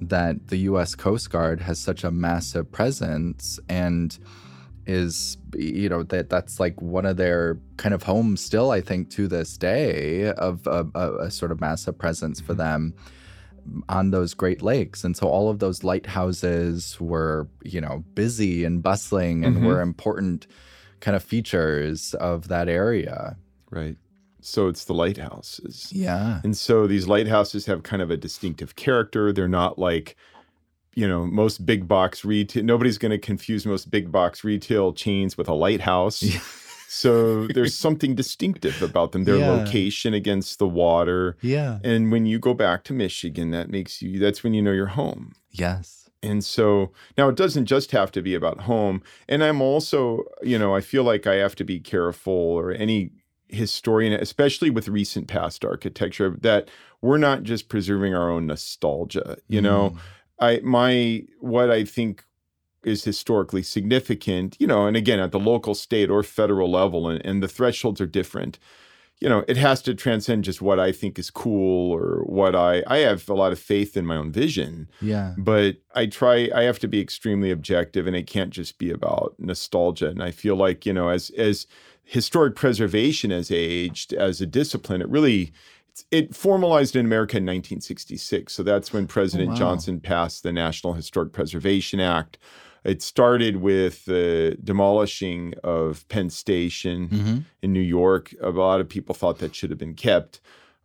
[0.00, 4.16] that the US Coast Guard has such a massive presence and
[4.86, 9.08] is you know that that's like one of their kind of homes still i think
[9.08, 12.62] to this day of a, a, a sort of massive presence for mm-hmm.
[12.62, 12.94] them
[13.88, 15.04] on those Great Lakes.
[15.04, 19.66] And so all of those lighthouses were, you know, busy and bustling and mm-hmm.
[19.66, 20.46] were important
[21.00, 23.36] kind of features of that area.
[23.70, 23.96] Right.
[24.40, 25.88] So it's the lighthouses.
[25.92, 26.40] Yeah.
[26.42, 29.32] And so these lighthouses have kind of a distinctive character.
[29.32, 30.16] They're not like,
[30.94, 32.64] you know, most big box retail.
[32.64, 36.24] Nobody's going to confuse most big box retail chains with a lighthouse.
[36.94, 39.24] So there's something distinctive about them.
[39.24, 39.50] Their yeah.
[39.50, 41.38] location against the water.
[41.40, 41.78] Yeah.
[41.82, 44.88] And when you go back to Michigan, that makes you that's when you know you're
[44.88, 45.32] home.
[45.50, 46.10] Yes.
[46.22, 49.02] And so now it doesn't just have to be about home.
[49.26, 53.10] And I'm also, you know, I feel like I have to be careful or any
[53.48, 56.68] historian, especially with recent past architecture, that
[57.00, 59.38] we're not just preserving our own nostalgia.
[59.48, 59.64] You mm.
[59.64, 59.96] know,
[60.38, 62.24] I my what I think
[62.84, 67.24] is historically significant, you know, and again, at the local, state, or federal level, and,
[67.24, 68.58] and the thresholds are different.
[69.20, 72.82] You know, it has to transcend just what I think is cool or what I
[72.88, 74.90] I have a lot of faith in my own vision.
[75.00, 75.34] Yeah.
[75.38, 79.36] But I try I have to be extremely objective and it can't just be about
[79.38, 80.08] nostalgia.
[80.08, 81.68] And I feel like, you know, as as
[82.02, 85.52] historic preservation has aged as a discipline, it really
[86.10, 88.52] it formalized in America in 1966.
[88.52, 89.58] So that's when oh, President oh, wow.
[89.58, 92.38] Johnson passed the National Historic Preservation Act,
[92.84, 97.38] it started with the demolishing of Penn Station mm-hmm.
[97.62, 98.34] in New York.
[98.40, 100.40] A lot of people thought that should have been kept.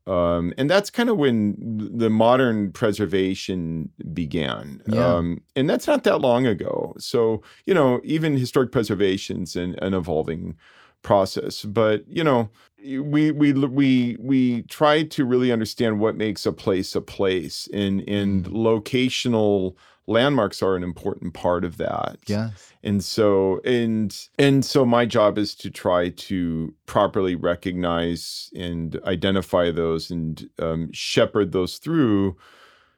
[0.06, 4.82] Um, and that's kind of when the modern preservation began.
[4.88, 5.06] Yeah.
[5.06, 6.96] Um, and that's not that long ago.
[6.98, 10.56] So, you know, even historic preservation's an, an evolving
[11.02, 11.64] process.
[11.64, 16.96] But, you know, we we we we try to really understand what makes a place
[16.96, 18.52] a place and and mm.
[18.52, 19.76] locational
[20.08, 22.17] landmarks are an important part of that.
[22.26, 22.74] Yes.
[22.84, 29.70] And so and and so my job is to try to properly recognize and identify
[29.72, 32.38] those and um, shepherd those through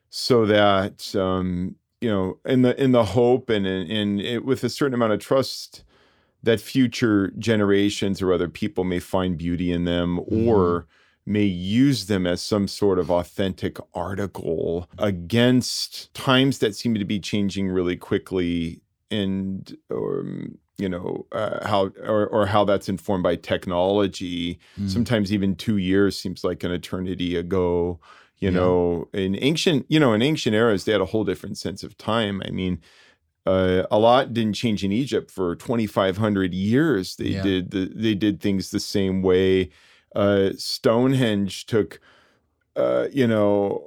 [0.10, 4.63] so that um, you know in the in the hope and in, in it, with
[4.63, 5.84] a certain amount of trust
[6.41, 10.48] that future generations or other people may find beauty in them mm.
[10.48, 10.88] or
[11.30, 17.20] may use them as some sort of authentic article against times that seem to be
[17.20, 20.26] changing really quickly and or
[20.78, 24.89] you know uh, how or, or how that's informed by technology mm.
[24.89, 28.00] sometimes even two years seems like an eternity ago
[28.39, 28.56] you yeah.
[28.56, 31.98] know in ancient you know in ancient eras they had a whole different sense of
[31.98, 32.80] time i mean
[33.46, 37.15] uh, a lot didn't change in Egypt for 2,500 years.
[37.15, 37.42] They yeah.
[37.42, 39.72] did the, they did things the same way
[40.15, 42.00] uh, Stonehenge took,
[42.76, 43.84] uh, you know,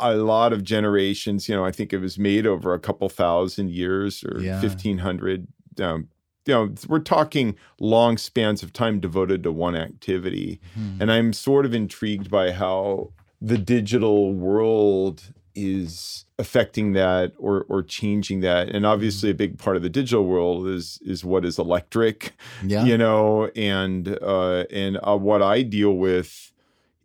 [0.00, 1.48] uh, a lot of generations.
[1.48, 4.60] You know, I think it was made over a couple thousand years or yeah.
[4.60, 5.46] 1500.
[5.80, 6.08] Um,
[6.46, 10.60] you know, we're talking long spans of time devoted to one activity.
[10.78, 11.02] Mm-hmm.
[11.02, 17.82] And I'm sort of intrigued by how the digital world is affecting that or or
[17.82, 21.58] changing that and obviously a big part of the digital world is is what is
[21.58, 22.32] electric
[22.64, 22.84] yeah.
[22.84, 26.52] you know and uh and uh, what i deal with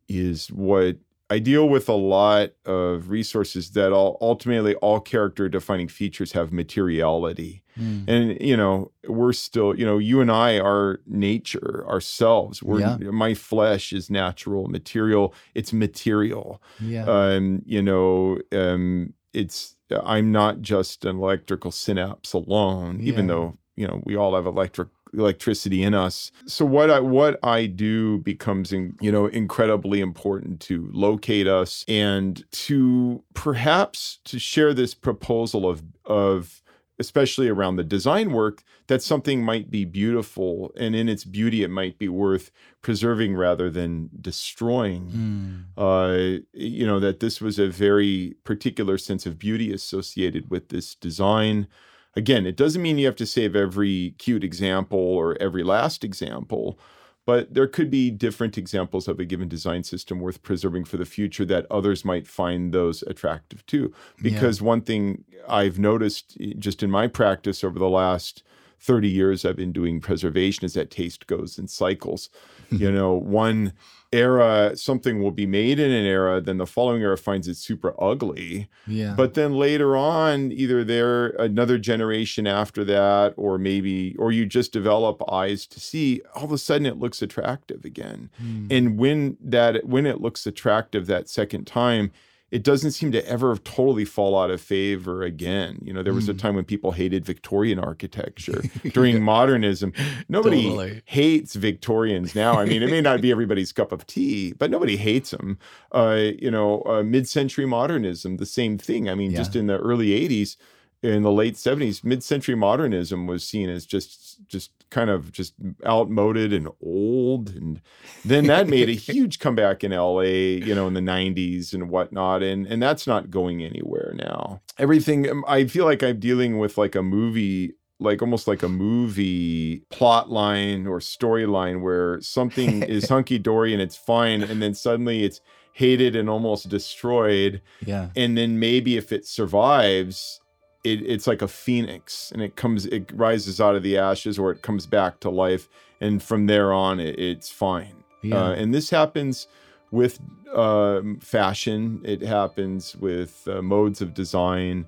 [0.08, 0.98] is what
[1.30, 6.54] I deal with a lot of resources that all ultimately all character defining features have
[6.54, 7.64] materiality.
[7.80, 8.08] Mm.
[8.08, 12.64] And you know, we're still, you know, you and I are nature ourselves.
[12.64, 12.98] We're yeah.
[12.98, 15.34] my flesh is natural material.
[15.54, 16.62] It's material.
[16.80, 17.06] Yeah.
[17.06, 23.08] Um, you know, um, it's I'm not just an electrical synapse alone, yeah.
[23.12, 26.32] even though, you know, we all have electric electricity in us.
[26.46, 31.86] So what I what I do becomes in, you know incredibly important to locate us
[31.88, 36.62] and to perhaps to share this proposal of of
[37.00, 41.70] especially around the design work, that something might be beautiful and in its beauty it
[41.70, 45.10] might be worth preserving rather than destroying.
[45.10, 45.64] Mm.
[45.78, 50.96] Uh, you know, that this was a very particular sense of beauty associated with this
[50.96, 51.68] design.
[52.16, 56.80] Again, it doesn't mean you have to save every cute example or every last example,
[57.26, 61.06] but there could be different examples of a given design system worth preserving for the
[61.06, 63.94] future that others might find those attractive too.
[64.22, 64.68] Because yeah.
[64.68, 68.44] one thing I've noticed eh, just in my practice over the last
[68.80, 72.30] 30 years I've been doing preservation is that taste goes in cycles.
[72.72, 73.74] you know, one
[74.12, 77.94] era something will be made in an era then the following era finds it super
[78.02, 78.70] ugly.
[78.88, 79.14] Yeah.
[79.16, 84.72] But then later on either there another generation after that or maybe or you just
[84.72, 88.30] develop eyes to see all of a sudden it looks attractive again.
[88.42, 88.72] Mm.
[88.72, 92.12] and when that when it looks attractive that second time
[92.52, 95.80] it doesn't seem to ever totally fall out of favor again.
[95.82, 96.30] You know, there was mm.
[96.30, 96.38] a hmm.
[96.38, 98.62] time when people hated Victorian architecture
[98.94, 99.94] during modernism.
[100.30, 101.02] Nobody totally.
[101.06, 102.60] hates Victorians now.
[102.60, 105.58] I mean, it may not be everybody's cup of tea, but nobody hates them.
[105.92, 109.10] Uh, you know, uh, mid-century modernism, the same thing.
[109.10, 109.38] I mean, yeah.
[109.38, 110.56] just in the early '80s,
[111.02, 115.54] in the late 70s mid-century modernism was seen as just just kind of just
[115.86, 117.82] outmoded and old and
[118.24, 122.42] then that made a huge comeback in la you know in the 90s and whatnot
[122.42, 124.62] and and that's not going anywhere now.
[124.78, 128.70] Everything um, i feel like i'm dealing with like a movie like almost like a
[128.70, 134.74] movie plot line or storyline where something is hunky dory and it's fine and then
[134.74, 135.42] suddenly it's
[135.74, 137.62] hated and almost destroyed.
[137.86, 138.08] Yeah.
[138.16, 140.40] And then maybe if it survives
[140.86, 144.52] it, it's like a phoenix and it comes it rises out of the ashes or
[144.52, 145.68] it comes back to life
[146.00, 148.04] and from there on it, it's fine.
[148.22, 148.46] Yeah.
[148.46, 149.48] uh, and this happens
[149.92, 150.20] with
[150.54, 152.02] uh, fashion.
[152.04, 154.88] It happens with uh, modes of design.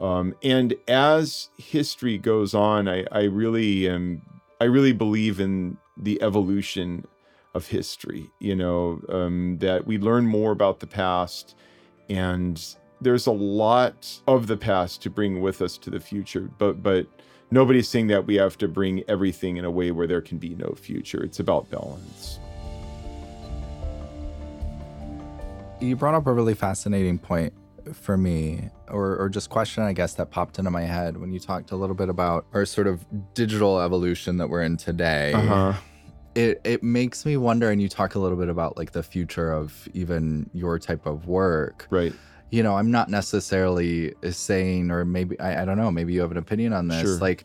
[0.00, 4.22] Um, and as history goes on I, I really am
[4.60, 7.04] i really believe in the evolution
[7.52, 11.56] of history you know um, that we learn more about the past
[12.08, 16.82] and there's a lot of the past to bring with us to the future, but
[16.82, 17.06] but
[17.50, 20.54] nobody's saying that we have to bring everything in a way where there can be
[20.54, 21.22] no future.
[21.22, 22.38] It's about balance.
[25.80, 27.52] You brought up a really fascinating point
[27.92, 31.38] for me, or, or just question, I guess, that popped into my head when you
[31.38, 35.32] talked a little bit about our sort of digital evolution that we're in today.
[35.32, 35.74] Uh-huh.
[36.34, 39.52] It, it makes me wonder, and you talk a little bit about like the future
[39.52, 41.86] of even your type of work.
[41.90, 42.12] Right
[42.50, 46.30] you know, I'm not necessarily saying, or maybe I, I don't know, maybe you have
[46.30, 47.02] an opinion on this.
[47.02, 47.18] Sure.
[47.18, 47.44] Like,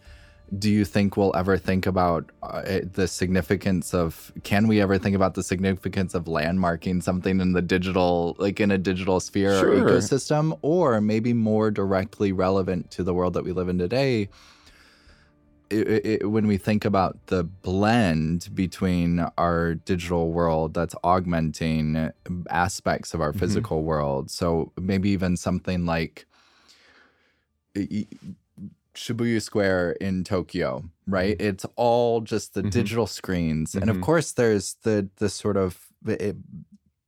[0.57, 4.31] do you think we'll ever think about uh, the significance of?
[4.43, 8.69] Can we ever think about the significance of landmarking something in the digital, like in
[8.69, 9.71] a digital sphere sure.
[9.71, 14.29] or ecosystem, or maybe more directly relevant to the world that we live in today?
[15.73, 22.11] It, it, when we think about the blend between our digital world that's augmenting
[22.49, 23.39] aspects of our mm-hmm.
[23.39, 26.25] physical world, so maybe even something like
[28.95, 31.37] Shibuya Square in Tokyo, right?
[31.37, 31.47] Mm-hmm.
[31.47, 32.69] It's all just the mm-hmm.
[32.69, 34.03] digital screens, and of mm-hmm.
[34.03, 36.35] course, there's the the sort of it,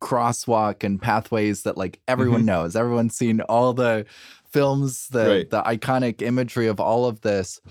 [0.02, 2.48] crosswalk and pathways that like everyone mm-hmm.
[2.48, 2.76] knows.
[2.76, 4.06] Everyone's seen all the
[4.50, 5.50] films, the right.
[5.50, 7.62] the iconic imagery of all of this.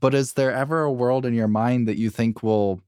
[0.00, 2.80] But is there ever a world in your mind that you think will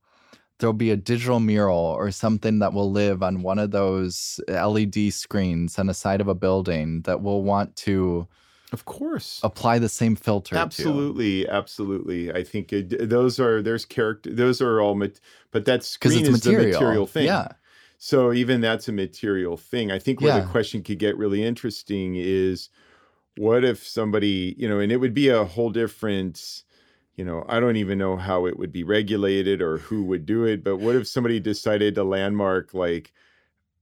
[0.63, 4.69] there'll be a digital mural or something that will live on one of those uh,
[4.69, 8.29] LED screens on the side of a building that will want to
[8.73, 11.53] of course apply the same filter absolutely to.
[11.53, 14.95] absolutely i think it, those are there's character those are all
[15.51, 16.63] but that screen is material.
[16.63, 17.49] the material thing yeah
[17.99, 20.41] so even that's a material thing i think where yeah.
[20.41, 22.71] the question could get really interesting is
[23.37, 26.63] what if somebody you know and it would be a whole different
[27.17, 30.45] you know, I don't even know how it would be regulated or who would do
[30.45, 33.13] it, but what if somebody decided to landmark like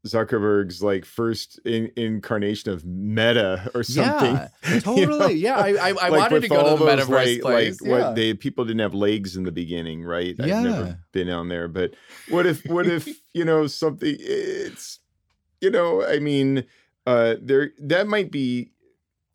[0.06, 4.34] Zuckerberg's like first in- incarnation of Meta or something?
[4.62, 5.00] Yeah, totally.
[5.00, 5.26] you know?
[5.28, 7.80] Yeah, I, I, I like wanted to go to the metaverse right, place.
[7.80, 7.98] Like yeah.
[8.06, 10.34] what they people didn't have legs in the beginning, right?
[10.38, 10.58] Yeah.
[10.58, 11.94] I've never been on there, but
[12.30, 14.16] what if what if you know something?
[14.18, 14.98] It's
[15.60, 16.64] you know, I mean,
[17.06, 18.72] uh, there that might be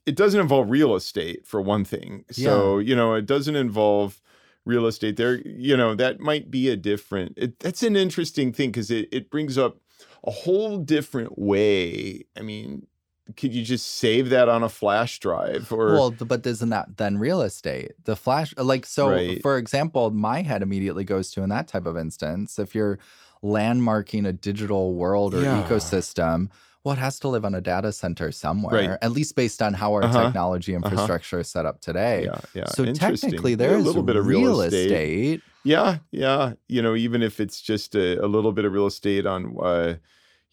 [0.06, 2.26] it doesn't involve real estate for one thing.
[2.32, 2.90] So, yeah.
[2.90, 4.22] you know, it doesn't involve
[4.66, 5.42] real estate there.
[5.48, 9.30] You know, that might be a different, it, that's an interesting thing because it, it
[9.30, 9.78] brings up
[10.24, 12.26] a whole different way.
[12.38, 12.88] I mean,
[13.36, 17.18] could you just save that on a flash drive or well, but isn't that then
[17.18, 17.94] real estate?
[18.04, 19.42] The flash, like, so Right.
[19.42, 23.00] for example, my head immediately goes to in that type of instance, if you're
[23.44, 25.64] landmarking a digital world or Yeah.
[25.64, 26.50] ecosystem,
[26.86, 28.98] well, it has to live on a data center somewhere, Right.
[29.02, 30.24] at least based on how our Uh-huh.
[30.26, 32.26] technology infrastructure is set up today.
[32.26, 32.66] yeah, yeah.
[32.68, 35.42] So technically, Yeah, there is a little bit of real estate.
[35.64, 36.54] Yeah, yeah.
[36.70, 39.96] You know, even if it's just a, a little bit of real estate on, uh,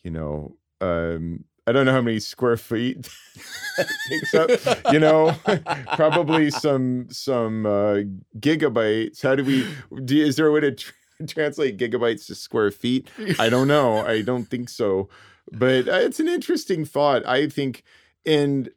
[0.02, 3.08] you know, um, I don't know how many square feet
[4.08, 4.50] takes up.
[4.92, 5.36] You know,
[5.94, 8.00] probably some some uh,
[8.40, 9.22] gigabytes.
[9.22, 9.66] How do we?
[10.04, 10.92] Do, is there a way to tr-
[11.28, 13.08] translate gigabytes to square feet?
[13.38, 13.98] I don't know.
[14.04, 15.08] I don't think so.
[15.50, 17.26] But uh, it's an interesting thought.
[17.26, 17.82] I think,
[18.24, 18.70] and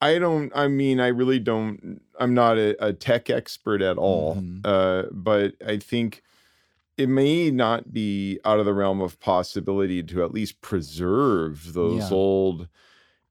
[0.00, 0.52] I don't.
[0.54, 2.00] I mean, I really don't.
[2.18, 4.36] I'm not a, a tech expert at all.
[4.36, 4.60] Mhm.
[4.64, 6.22] Uh, but I think
[6.96, 12.10] it may not be out of the realm of possibility to at least preserve those
[12.10, 12.16] Yeah.
[12.16, 12.68] old.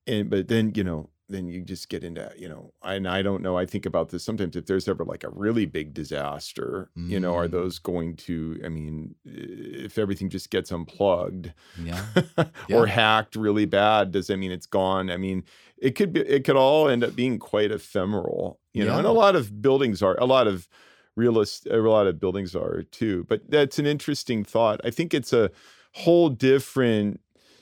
[0.07, 3.41] And but then you know, then you just get into you know, and I don't
[3.43, 3.57] know.
[3.57, 4.55] I think about this sometimes.
[4.55, 7.51] If there's ever like a really big disaster, you know, are Mm.
[7.51, 8.59] those going to?
[8.65, 12.03] I mean, if everything just gets unplugged Yeah.
[12.73, 15.43] or hacked really bad does that mean it's gone i mean
[15.77, 19.11] it could be it could all end up being quite ephemeral you know and a
[19.11, 20.67] lot of buildings are a lot of
[21.15, 25.33] realist a lot of buildings are too but that's an interesting thought i think it's
[25.33, 25.49] a
[25.93, 27.19] whole different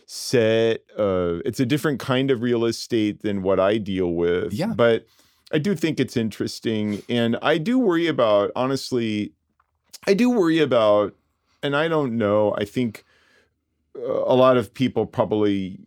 [0.09, 4.67] set uh it's a different kind of real estate than what i deal with Yeah.
[4.73, 5.05] but
[5.51, 9.33] i do think it's interesting and i do worry about honestly
[10.07, 11.13] i do worry about
[11.61, 13.03] and i don't know i think
[13.97, 15.77] uh, a lot of people probably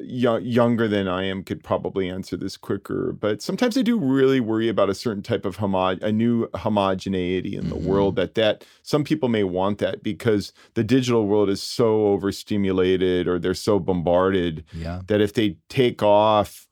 [0.00, 3.12] younger than I am could probably answer this quicker.
[3.12, 7.56] But sometimes I do really worry about a certain type of homo- a new homogeneity
[7.56, 7.82] in the Mhm.
[7.84, 8.16] world.
[8.16, 13.38] That that some people may want that because the digital world is so overstimulated or
[13.38, 15.02] they're so bombarded Yeah.
[15.06, 16.66] that if they take off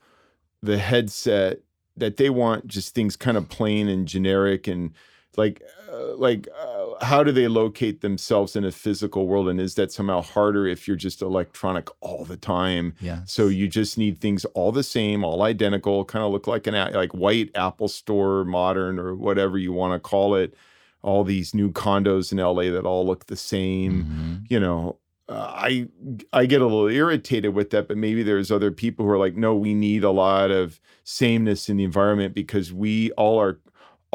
[0.63, 1.61] the headset
[1.97, 4.93] that they want just things kind of plain and generic and
[5.37, 9.75] like uh, like uh, how do they locate themselves in a physical world and is
[9.75, 13.21] that somehow harder if you're just electronic all the time Yeah.
[13.27, 16.75] so you just need things all the same all identical kind of look like an
[16.95, 20.55] like white apple store modern or whatever you want to call it
[21.03, 24.47] all these new condos in LA that all look the same Mhm.
[24.51, 24.97] you know
[25.29, 25.89] uh, i
[26.33, 29.37] i get a little irritated with that but maybe there's other people who are like
[29.37, 33.59] no we need a lot of sameness in the environment because we all are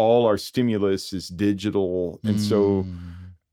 [0.02, 2.98] all our stimulus is digital and so Mm.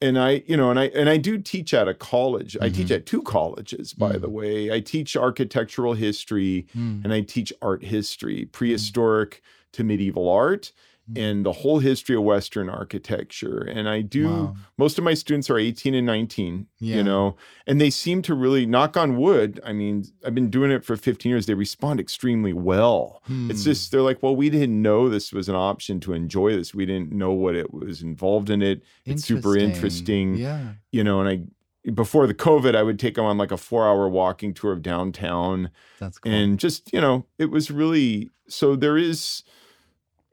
[0.06, 2.88] and i you know and i and i do teach at a college i teach
[2.90, 2.96] Mhm.
[2.98, 4.38] at two colleges by the Mm.
[4.40, 7.02] way i teach architectural history Mm.
[7.04, 9.32] and i teach art history prehistoric
[9.72, 10.64] to medieval art
[11.10, 11.18] Mm.
[11.18, 14.56] and the whole history of western architecture and i do Wow.
[14.76, 16.96] most of my students are 18 and 19 Yeah.
[16.96, 17.36] you know
[17.66, 20.96] and they seem to really knock on wood i mean i've been doing it for
[20.96, 23.70] 15 years they respond extremely well it's Hmm.
[23.70, 26.84] just they're like well we didn't know this was an option to enjoy this we
[26.84, 30.72] didn't know what it was involved in it it's super interesting Yeah.
[30.92, 33.88] you know and i before the covid i would take them on like a four
[33.88, 36.30] hour walking tour of downtown That's cool.
[36.32, 39.42] and just you know it was really so there is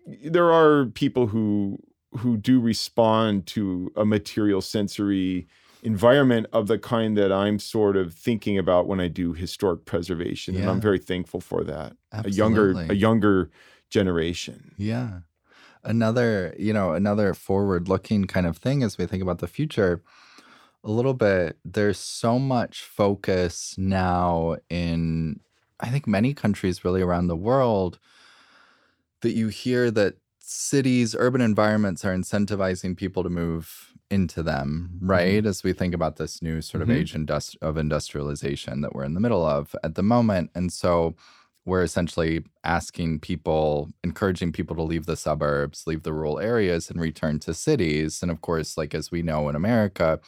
[0.06, 1.80] there are people who
[2.18, 5.48] who do respond to a material sensory
[5.84, 10.56] environment of the kind that I'm sort of thinking about when I do historic preservation
[10.56, 11.96] and I'm very thankful for that.
[12.12, 13.52] A younger a younger
[13.90, 14.74] generation.
[14.78, 15.20] Yeah.
[15.84, 20.02] Another, you know, another forward looking kind of thing as we think about the future,
[20.84, 25.40] a little bit, there's so much focus now in,
[25.80, 28.00] I think, many countries really around the world
[29.22, 35.46] that you hear that cities, urban environments are incentivizing people to move into them, right?
[35.46, 36.94] As we think about this new sort of Mhm.
[36.96, 40.52] age indus- of industrialization that we're in the middle of at the moment.
[40.54, 41.16] And so
[41.66, 47.02] we're essentially asking people, encouraging people to leave the suburbs, leave the rural areas, and
[47.02, 48.22] return to cities.
[48.22, 50.20] And of course, like as we know in America,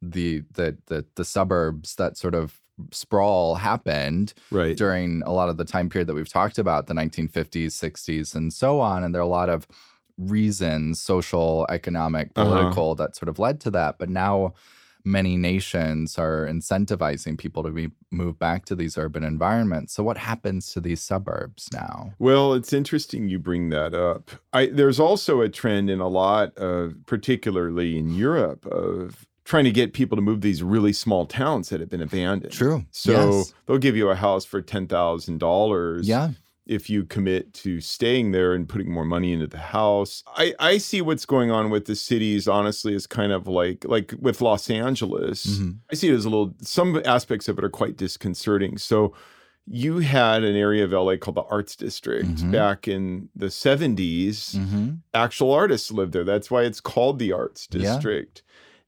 [0.00, 2.60] the the the, the suburbs that sort of
[2.92, 6.94] sprawl happened right during a lot of the time period that we've talked about, the
[6.94, 9.02] 1950s, 60s, and so on.
[9.04, 9.66] And there are a lot of
[10.18, 12.44] reasons, social, economic, Uh-huh.
[12.44, 13.98] political, that sort of led to that.
[13.98, 14.54] But now
[15.04, 19.92] many nations are incentivizing people to be move back to these urban environments.
[19.94, 22.12] So what happens to these suburbs now?
[22.18, 24.30] Well, it's interesting you bring that up.
[24.52, 29.70] I, there's also a trend in a lot of, particularly in Europe, of trying to
[29.70, 32.52] get people to move these really small towns that have been abandoned.
[32.52, 32.84] True.
[32.90, 33.54] So Yes.
[33.64, 36.06] they'll give you a house for ten thousand dollars.
[36.06, 36.30] Yeah.
[36.66, 40.78] If you commit to staying there and putting more money into the house, I, I
[40.78, 42.48] see what's going on with the cities.
[42.48, 45.46] Honestly, as kind of like like with Los Angeles.
[45.46, 45.76] Mhm.
[45.92, 46.54] I see it as a little.
[46.60, 48.78] Some aspects of it are quite disconcerting.
[48.78, 49.14] So,
[49.68, 52.50] you had an area of LA called the Arts District Mhm.
[52.52, 54.54] back in the 70s.
[54.54, 54.88] Mm-hmm.
[55.14, 56.24] Actual artists lived there.
[56.24, 57.94] That's why it's called the Arts Yeah.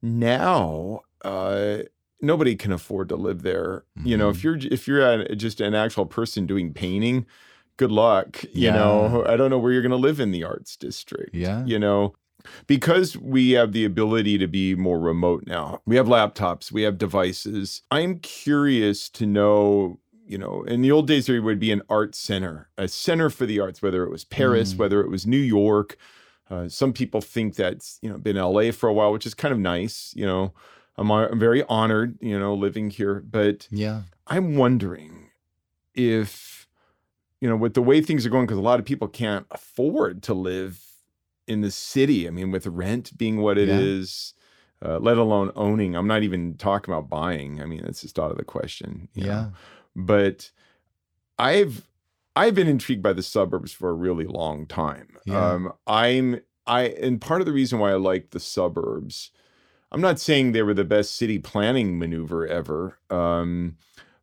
[0.02, 1.78] Now, uh,
[2.20, 3.84] nobody can afford to live there.
[4.04, 7.26] You know, if you're if you're a, just an actual person doing painting,
[7.76, 8.44] good luck.
[8.52, 11.34] You know, I don't know where you're going to live in the Arts District.
[11.34, 11.64] Yeah.
[11.64, 12.14] You know,
[12.66, 15.80] because we have the ability to be more remote now.
[15.84, 17.82] We have laptops, we have devices.
[17.90, 22.14] I'm curious to know, you know, in the old days there would be an art
[22.14, 24.78] center, a center for the arts, whether it was Paris, Mm.
[24.78, 25.96] whether it was New York.
[26.50, 29.52] Uh, some people think that's you know been LA for a while, which is kind
[29.52, 30.12] of nice.
[30.16, 30.52] You know,
[30.96, 34.02] I'm, I'm very honored, you know, living here, but Yeah.
[34.26, 35.30] I'm wondering
[35.94, 36.66] if,
[37.40, 40.22] you know, with the way things are going, because a lot of people can't afford
[40.24, 40.84] to live
[41.46, 42.26] in the city.
[42.26, 43.78] I mean, with rent being what it Yeah.
[43.78, 44.34] is,
[44.84, 45.96] uh, let alone owning.
[45.96, 47.60] I'm not even talking about buying.
[47.62, 49.08] I mean, that's just out of the question.
[49.14, 49.28] you know.
[49.28, 49.50] Yeah.
[49.96, 50.50] But
[51.38, 51.86] I've
[52.38, 55.08] I've been intrigued by the suburbs for a really long time.
[55.26, 55.52] Yeah.
[55.52, 59.30] Um, I'm I and part of the reason why I like the suburbs,
[59.90, 63.76] I'm not saying they were the best city planning maneuver ever, um,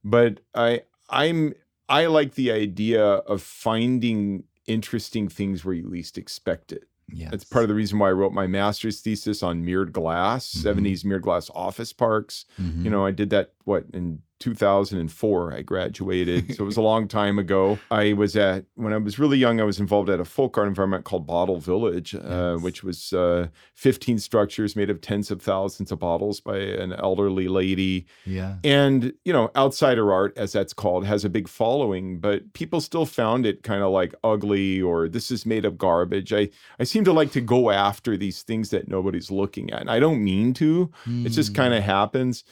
[0.04, 1.54] but I I'm
[1.90, 6.86] I like the idea of finding interesting things where you least expect it.
[7.14, 7.30] Yes.
[7.32, 10.64] That's part of the reason why I wrote my master's thesis on mirrored glass, Mhm.
[10.64, 12.46] 70s mirrored glass office parks.
[12.60, 12.84] Mhm.
[12.84, 16.56] You know, I did that what in 2004 I graduated.
[16.56, 17.78] so it was a long time ago.
[17.92, 20.68] I was at when I was really young I was involved at a folk art
[20.68, 25.92] environment called Bottle Village, uh, which was uh, 15 structures made of tens of thousands
[25.92, 28.06] of bottles by an elderly lady.
[28.26, 28.56] yeah.
[28.64, 33.06] And, you know, outsider art, as that's called, has a big following, but people still
[33.06, 36.32] found it kind of like ugly or this is made of garbage.
[36.34, 39.82] I, I seem to like to go after these things that nobody's looking at.
[39.82, 41.56] And I don't mean to, it just Mm.
[41.56, 42.44] kind of happens.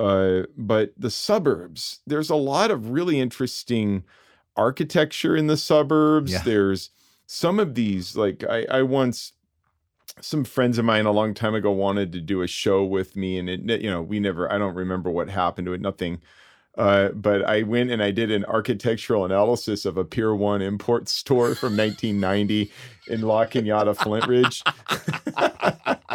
[0.00, 4.02] Uh, but the suburbs, there's a lot of really interesting
[4.56, 6.32] architecture in the suburbs.
[6.32, 6.42] Yeah.
[6.42, 6.90] There's
[7.26, 9.32] some of these, like I, I once
[10.20, 13.38] some friends of mine a long time ago wanted to do a show with me
[13.38, 16.20] and it you know we never i don't remember what happened to it nothing
[16.76, 21.08] uh, but i went and i did an architectural analysis of a pier one import
[21.08, 22.70] store from 1990
[23.10, 24.62] in La Cañada Flintridge.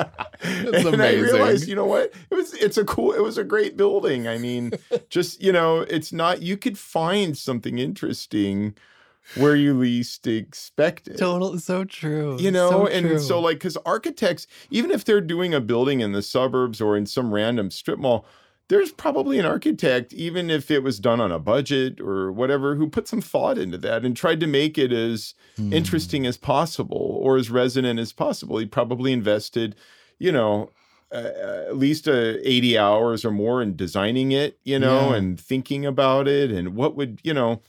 [0.41, 2.13] That's and i realized you know what?
[2.29, 4.27] It was it's a cool it was a great building.
[4.27, 4.71] I mean
[5.09, 8.75] just you know it's not you could find something interesting
[9.35, 11.17] where you least expect it.
[11.17, 12.37] Total, so true.
[12.39, 16.11] you know so and so like because architects even if they're doing a building in
[16.11, 18.25] the suburbs or in some random strip mall
[18.67, 22.89] there's probably an architect even if it was done on a budget or whatever who
[22.89, 25.71] put some thought into that and tried to make it as Hmm.
[25.71, 29.75] interesting as possible or as resonant as possible he probably invested
[30.19, 30.69] you know
[31.13, 35.17] uh, at least uh, 80 hours or more in designing it you know Yeah.
[35.17, 37.61] and thinking about it and what would you know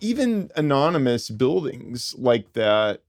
[0.00, 3.02] even anonymous buildings like that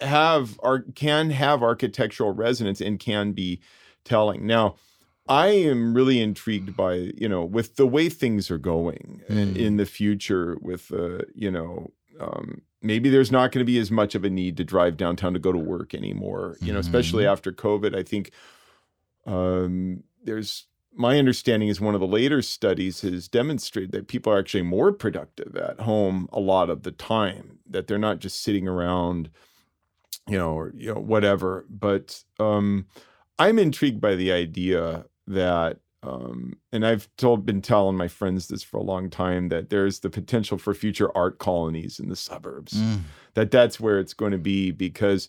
[0.00, 3.60] have are can have architectural resonance and can be
[4.04, 4.46] telling.
[4.46, 4.76] Now,
[5.28, 9.56] I am really intrigued by you know with the way things are going in, Mm.
[9.56, 10.56] in the future.
[10.60, 14.30] With uh, you know um, maybe there's not going to be as much of a
[14.30, 16.56] need to drive downtown to go to work anymore.
[16.60, 17.32] You know, especially Mhm.
[17.32, 17.94] after COVID.
[17.94, 18.30] I think
[19.26, 24.38] um, there's my understanding is one of the later studies has demonstrated that people are
[24.38, 28.66] actually more productive at home a lot of the time that they're not just sitting
[28.66, 29.30] around
[30.26, 32.86] you know or you know whatever but um
[33.38, 38.62] i'm intrigued by the idea that um and i've told been telling my friends this
[38.62, 42.74] for a long time that there's the potential for future art colonies in the suburbs
[42.74, 43.00] Mm.
[43.34, 45.28] that that's where it's going to be because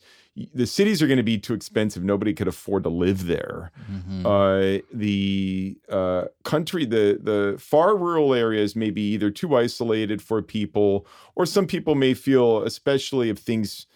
[0.54, 4.26] the cities are going to be too expensive nobody could afford to live there Mhm.
[4.26, 10.42] uh, the uh, country, the the far rural areas may be either too isolated for
[10.42, 13.88] people, or some people may feel, especially if things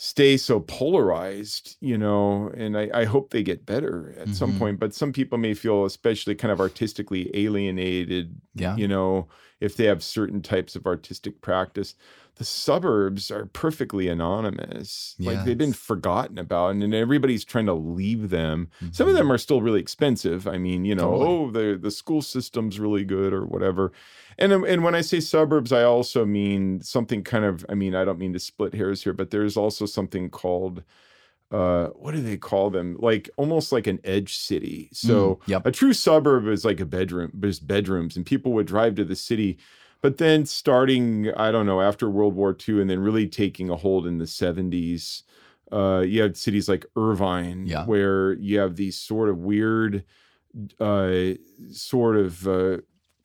[0.00, 2.48] stay so polarized, you know.
[2.56, 4.58] And I, I hope they get better at some Mhm.
[4.58, 4.78] point.
[4.80, 8.76] But some people may feel, especially kind of artistically alienated, yeah.
[8.76, 9.28] you know,
[9.60, 11.94] if they have certain types of artistic practice.
[12.38, 15.16] The suburbs are perfectly anonymous.
[15.18, 18.68] Like they've been forgotten about, and, and everybody's trying to leave them.
[18.92, 19.18] Some of Mhm.
[19.18, 20.46] them are still really expensive.
[20.46, 21.28] I mean, you know, Totally.
[21.28, 23.92] oh, the the school system's really good or whatever.
[24.38, 27.66] And um, and when I say suburbs, I also mean something kind of.
[27.68, 30.84] I mean, I don't mean to split hairs here, but there's also something called.
[31.50, 32.96] Uh, what do they call them?
[33.00, 34.90] Like almost like an edge city.
[34.92, 35.66] So Mm, yep.
[35.66, 39.16] a true suburb is like a bedroom, there's bedrooms, and people would drive to the
[39.16, 39.56] city.
[40.00, 43.76] But then starting, I don't know, after World War II and then really taking a
[43.76, 45.24] hold in the 70s,
[45.72, 47.84] uh, you had cities like Irvine, Yeah.
[47.84, 50.04] where you have these sort of weird,
[50.80, 51.34] uh,
[51.72, 52.78] sort of uh,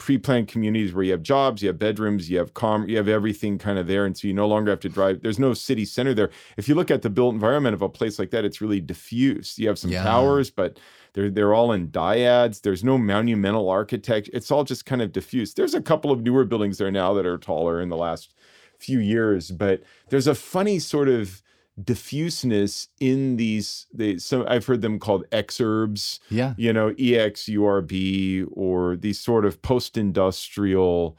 [0.03, 3.57] pre-planned communities where you have jobs, you have bedrooms, you have com, you have everything
[3.57, 5.21] kind of there, and so you no longer have to drive.
[5.21, 6.29] There's no city center there.
[6.57, 9.57] If you look at the built environment of a place like that, it's really diffuse.
[9.57, 10.03] You have some Yeah.
[10.03, 10.77] towers, but
[11.13, 12.63] they're they're all in dyads.
[12.63, 14.29] There's no monumental architecture.
[14.33, 15.53] It's all just kind of diffuse.
[15.53, 18.33] There's a couple of newer buildings there now that are taller in the last
[18.79, 21.41] few years, but there's a funny sort of
[21.81, 26.53] diffuseness in these they so I've heard them called exurbs Yeah.
[26.57, 31.17] you know, EXURB or these sort of post-industrial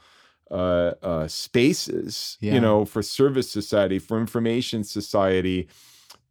[0.51, 2.53] uh, uh, spaces, Yeah.
[2.53, 5.67] you know, for service society, for information society,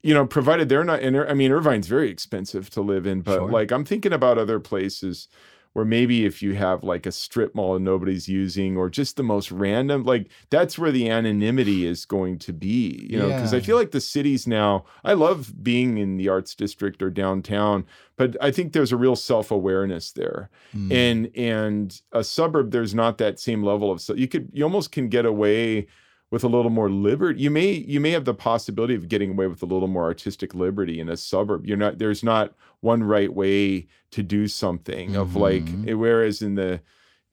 [0.03, 3.37] you know, provided they're not in, I mean, Irvine's very expensive to live in, but
[3.39, 3.51] Sure.
[3.51, 5.29] like I'm thinking about other places
[5.75, 9.22] where maybe if you have like a strip mall and nobody's using or just the
[9.22, 13.61] most random like that's where the anonymity is going to be you know because i
[13.61, 17.85] feel like the cities now i love being in the arts district or downtown
[18.16, 20.93] but i think there's a real self-awareness there Mm.
[20.93, 24.91] and and a suburb there's not that same level of so you could you almost
[24.91, 25.87] can get away
[26.35, 29.47] with a little more liberty you may you may have the possibility of getting away
[29.47, 31.64] with a little more artistic liberty in a suburb.
[31.64, 35.89] You're not there's not one right way to do something of like Mhm.
[35.91, 36.80] eh, whereas in the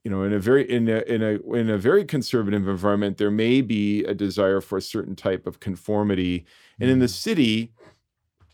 [0.03, 3.31] you know in a very in a in a in a very conservative environment there
[3.31, 6.45] may be a desire for a certain type of conformity.
[6.79, 7.73] And in the city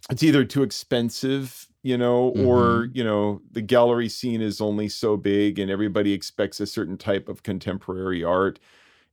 [0.10, 5.18] it's either too expensive you know or you know the gallery scene is only so
[5.18, 8.60] big and everybody expects a certain type of contemporary art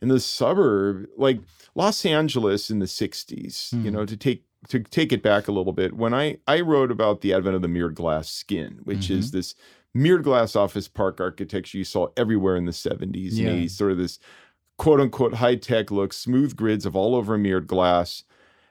[0.05, 1.41] in the suburb like
[1.75, 3.97] los angeles in the 60s you Hmm.
[3.97, 7.21] know to take to take it back a little bit when i i wrote about
[7.23, 9.55] the advent of the mirrored glass skin which is this
[9.95, 13.49] mirrored glass office park architecture you saw everywhere in the 70s Yeah.
[13.49, 14.19] and 80s sort of this
[14.77, 18.25] quote unquote high tech look smooth grids of all over mirrored glass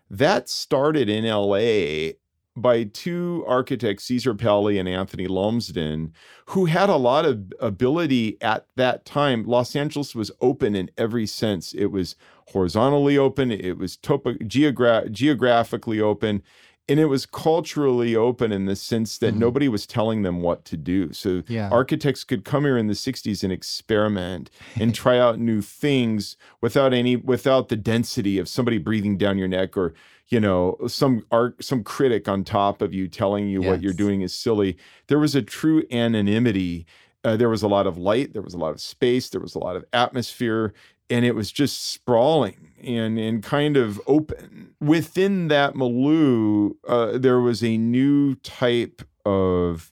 [0.09, 2.13] that started in LA
[2.55, 6.13] by two architects, Cesar Pelli and Anthony Lumsden,
[6.47, 9.43] who had a lot of ability at that time.
[9.45, 11.73] Los Angeles was open in every sense.
[11.73, 12.15] It was
[12.49, 16.43] horizontally open, it was topo- geogra- geographically open,
[16.89, 19.37] and it was culturally open in the sense that Mhm.
[19.39, 21.13] nobody was telling them what to do.
[21.13, 21.69] So Yeah.
[21.71, 26.93] architects could come here in the 60s and experiment and try out new things without
[26.93, 29.93] any without the density of somebody breathing down your neck or
[30.29, 34.21] you know some art some critic on top of you telling you what you're doing
[34.21, 34.77] is silly.
[35.07, 36.85] There was a true anonymity
[37.23, 39.55] uh, there was a lot of light there was a lot of space there was
[39.55, 40.73] a lot of atmosphere
[41.09, 44.73] and it was just sprawling and and kind of open.
[44.81, 49.91] Within that milieu uh, there was a new type of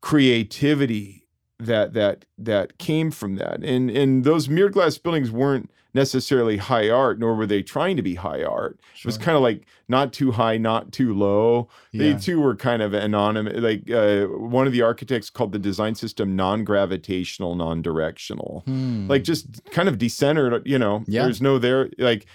[0.00, 1.26] creativity
[1.58, 3.62] that that that came from that.
[3.62, 8.02] And and those mirrored glass buildings weren't necessarily high art nor were they trying to
[8.02, 8.78] be high art.
[8.96, 11.68] It was kind of like not too high not too low.
[11.92, 15.94] They too were kind of anonymous like uh, one of the architects called the design
[15.94, 18.62] system non-gravitational non-directional.
[18.66, 19.08] Hmm.
[19.08, 21.24] like just kind of decentered you know Yeah.
[21.24, 22.26] there's no there like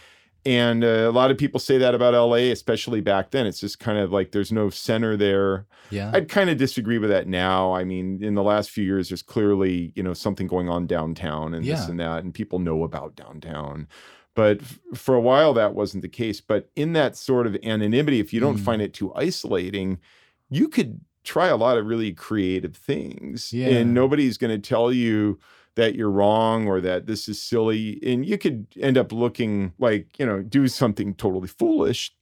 [0.46, 3.80] and uh, a lot of people say that about la especially back then it's just
[3.80, 6.10] kind of like there's no center there yeah.
[6.14, 7.72] I'd kind of disagree with that now.
[7.76, 11.54] I mean, in the last few years, there's clearly, you know, something going on downtown
[11.54, 13.88] and this and that, and people know about downtown.
[14.34, 16.41] But f- for a while, that wasn't the case.
[16.41, 18.62] But in that sort of anonymity, if you don't Mm.
[18.66, 20.00] find it too isolating,
[20.50, 23.54] you could try a lot of really creative things.
[23.54, 23.68] Yeah.
[23.68, 25.38] And nobody's going to tell you
[25.76, 27.99] that you're wrong or that this is silly.
[28.05, 32.13] And you could end up looking like, you know, do something totally foolish.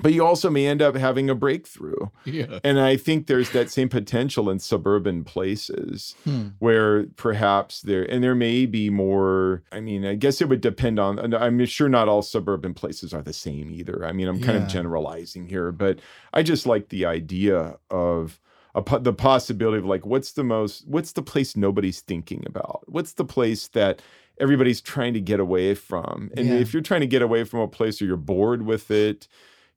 [0.00, 2.06] But you also may end up having a breakthrough.
[2.24, 2.60] yeah.
[2.64, 6.46] And I think there's that same potential in suburban places Hmm.
[6.60, 9.62] where perhaps there, and there may be more.
[9.70, 13.20] I mean, I guess it would depend on, I'm sure not all suburban places are
[13.20, 14.02] the same either.
[14.06, 14.62] I mean, I'm kind Yeah.
[14.64, 15.98] of generalizing here, but
[16.32, 18.40] I just like the idea of
[18.74, 22.84] a, the possibility of like, what's the most, what's the place nobody's thinking about?
[22.86, 24.00] What's the place that
[24.40, 26.30] everybody's trying to get away from?
[26.36, 26.54] And Yeah.
[26.58, 29.28] if you're trying to get away from a place or you're bored with it,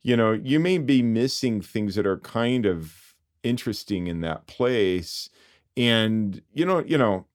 [0.02, 5.30] you know, you may be missing things that are kind of interesting in that place.
[5.76, 7.26] And you know, you know,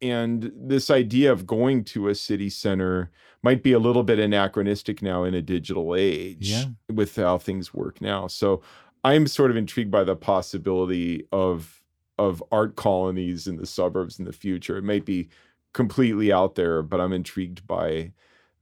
[0.00, 3.10] and this idea of going to a city center
[3.42, 6.64] might be a little bit anachronistic now in a digital age Yeah.
[6.92, 8.26] with how things work now.
[8.26, 8.62] So
[9.04, 11.80] I'm sort of intrigued by the possibility of
[12.16, 14.76] of art colonies in the suburbs in the future.
[14.76, 15.28] It might be
[15.72, 18.12] completely out there, but I'm intrigued by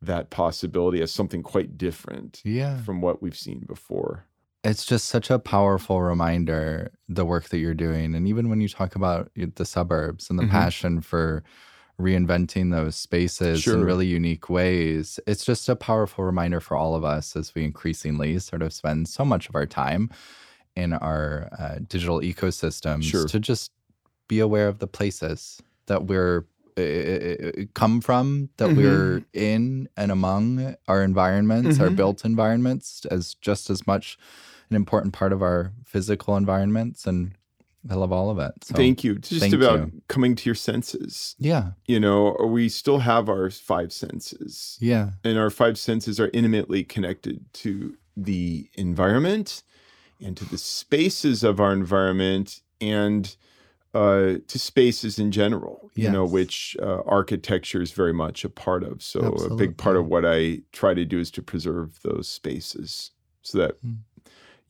[0.00, 2.82] that possibility as something quite different Yeah.
[2.82, 4.24] from what we've seen before.
[4.64, 8.14] It's just such a powerful reminder, the work that you're doing.
[8.14, 10.50] And even when you talk about the suburbs and the Mhm.
[10.50, 11.42] passion for
[12.00, 17.04] reinventing those spaces in really unique ways, it's just a powerful reminder for all of
[17.04, 20.10] us as we increasingly sort of spend so much of our time
[20.74, 23.26] in our uh, digital ecosystems Sure.
[23.28, 23.70] to just
[24.28, 26.46] be aware of the places that we're
[26.78, 28.76] uh, come from that Mhm.
[28.76, 31.96] we're in and among our environments our Mhm.
[31.96, 34.16] built environments as just as much
[34.70, 37.32] an important part of our physical environments and
[37.90, 39.18] i love all of it so Thank you.
[39.18, 40.02] Just thank about you.
[40.08, 41.34] coming to your senses.
[41.38, 46.30] yeah You know, we still have our five senses, yeah and our five senses are
[46.32, 49.62] intimately connected to the environment
[50.20, 53.36] and to the spaces of our environment and
[53.94, 58.82] uh, to spaces in general, you know, which uh, architecture is very much a part
[58.82, 59.02] of.
[59.02, 59.20] So,
[59.50, 63.10] a big part of what I try to do is to preserve those spaces
[63.42, 63.98] so that Mm.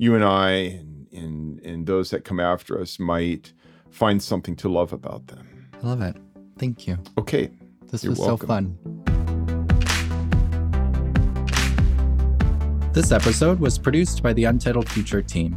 [0.03, 3.53] You and I and, and, and those that come after us might
[3.90, 5.46] find something to love about them.
[5.80, 6.16] i love it
[6.59, 7.50] thank you Okay.
[7.90, 8.48] this You're was welcome.
[8.48, 8.64] so fun
[12.92, 15.57] this episode was produced by the untitled future team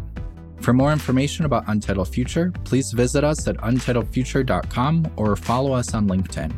[0.62, 6.08] For more information about Untitled Future, please visit us at untitledfuture.com or follow us on
[6.08, 6.52] LinkedIn.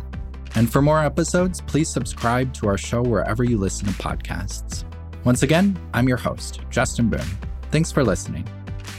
[0.55, 4.83] And for more episodes, please subscribe to our show wherever you listen to podcasts.
[5.25, 7.46] Once again, I'm your host, Justin Boone.
[7.71, 8.47] Thanks for listening.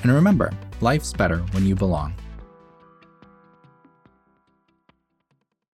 [0.02, 2.14] And remember, life's better when you belong.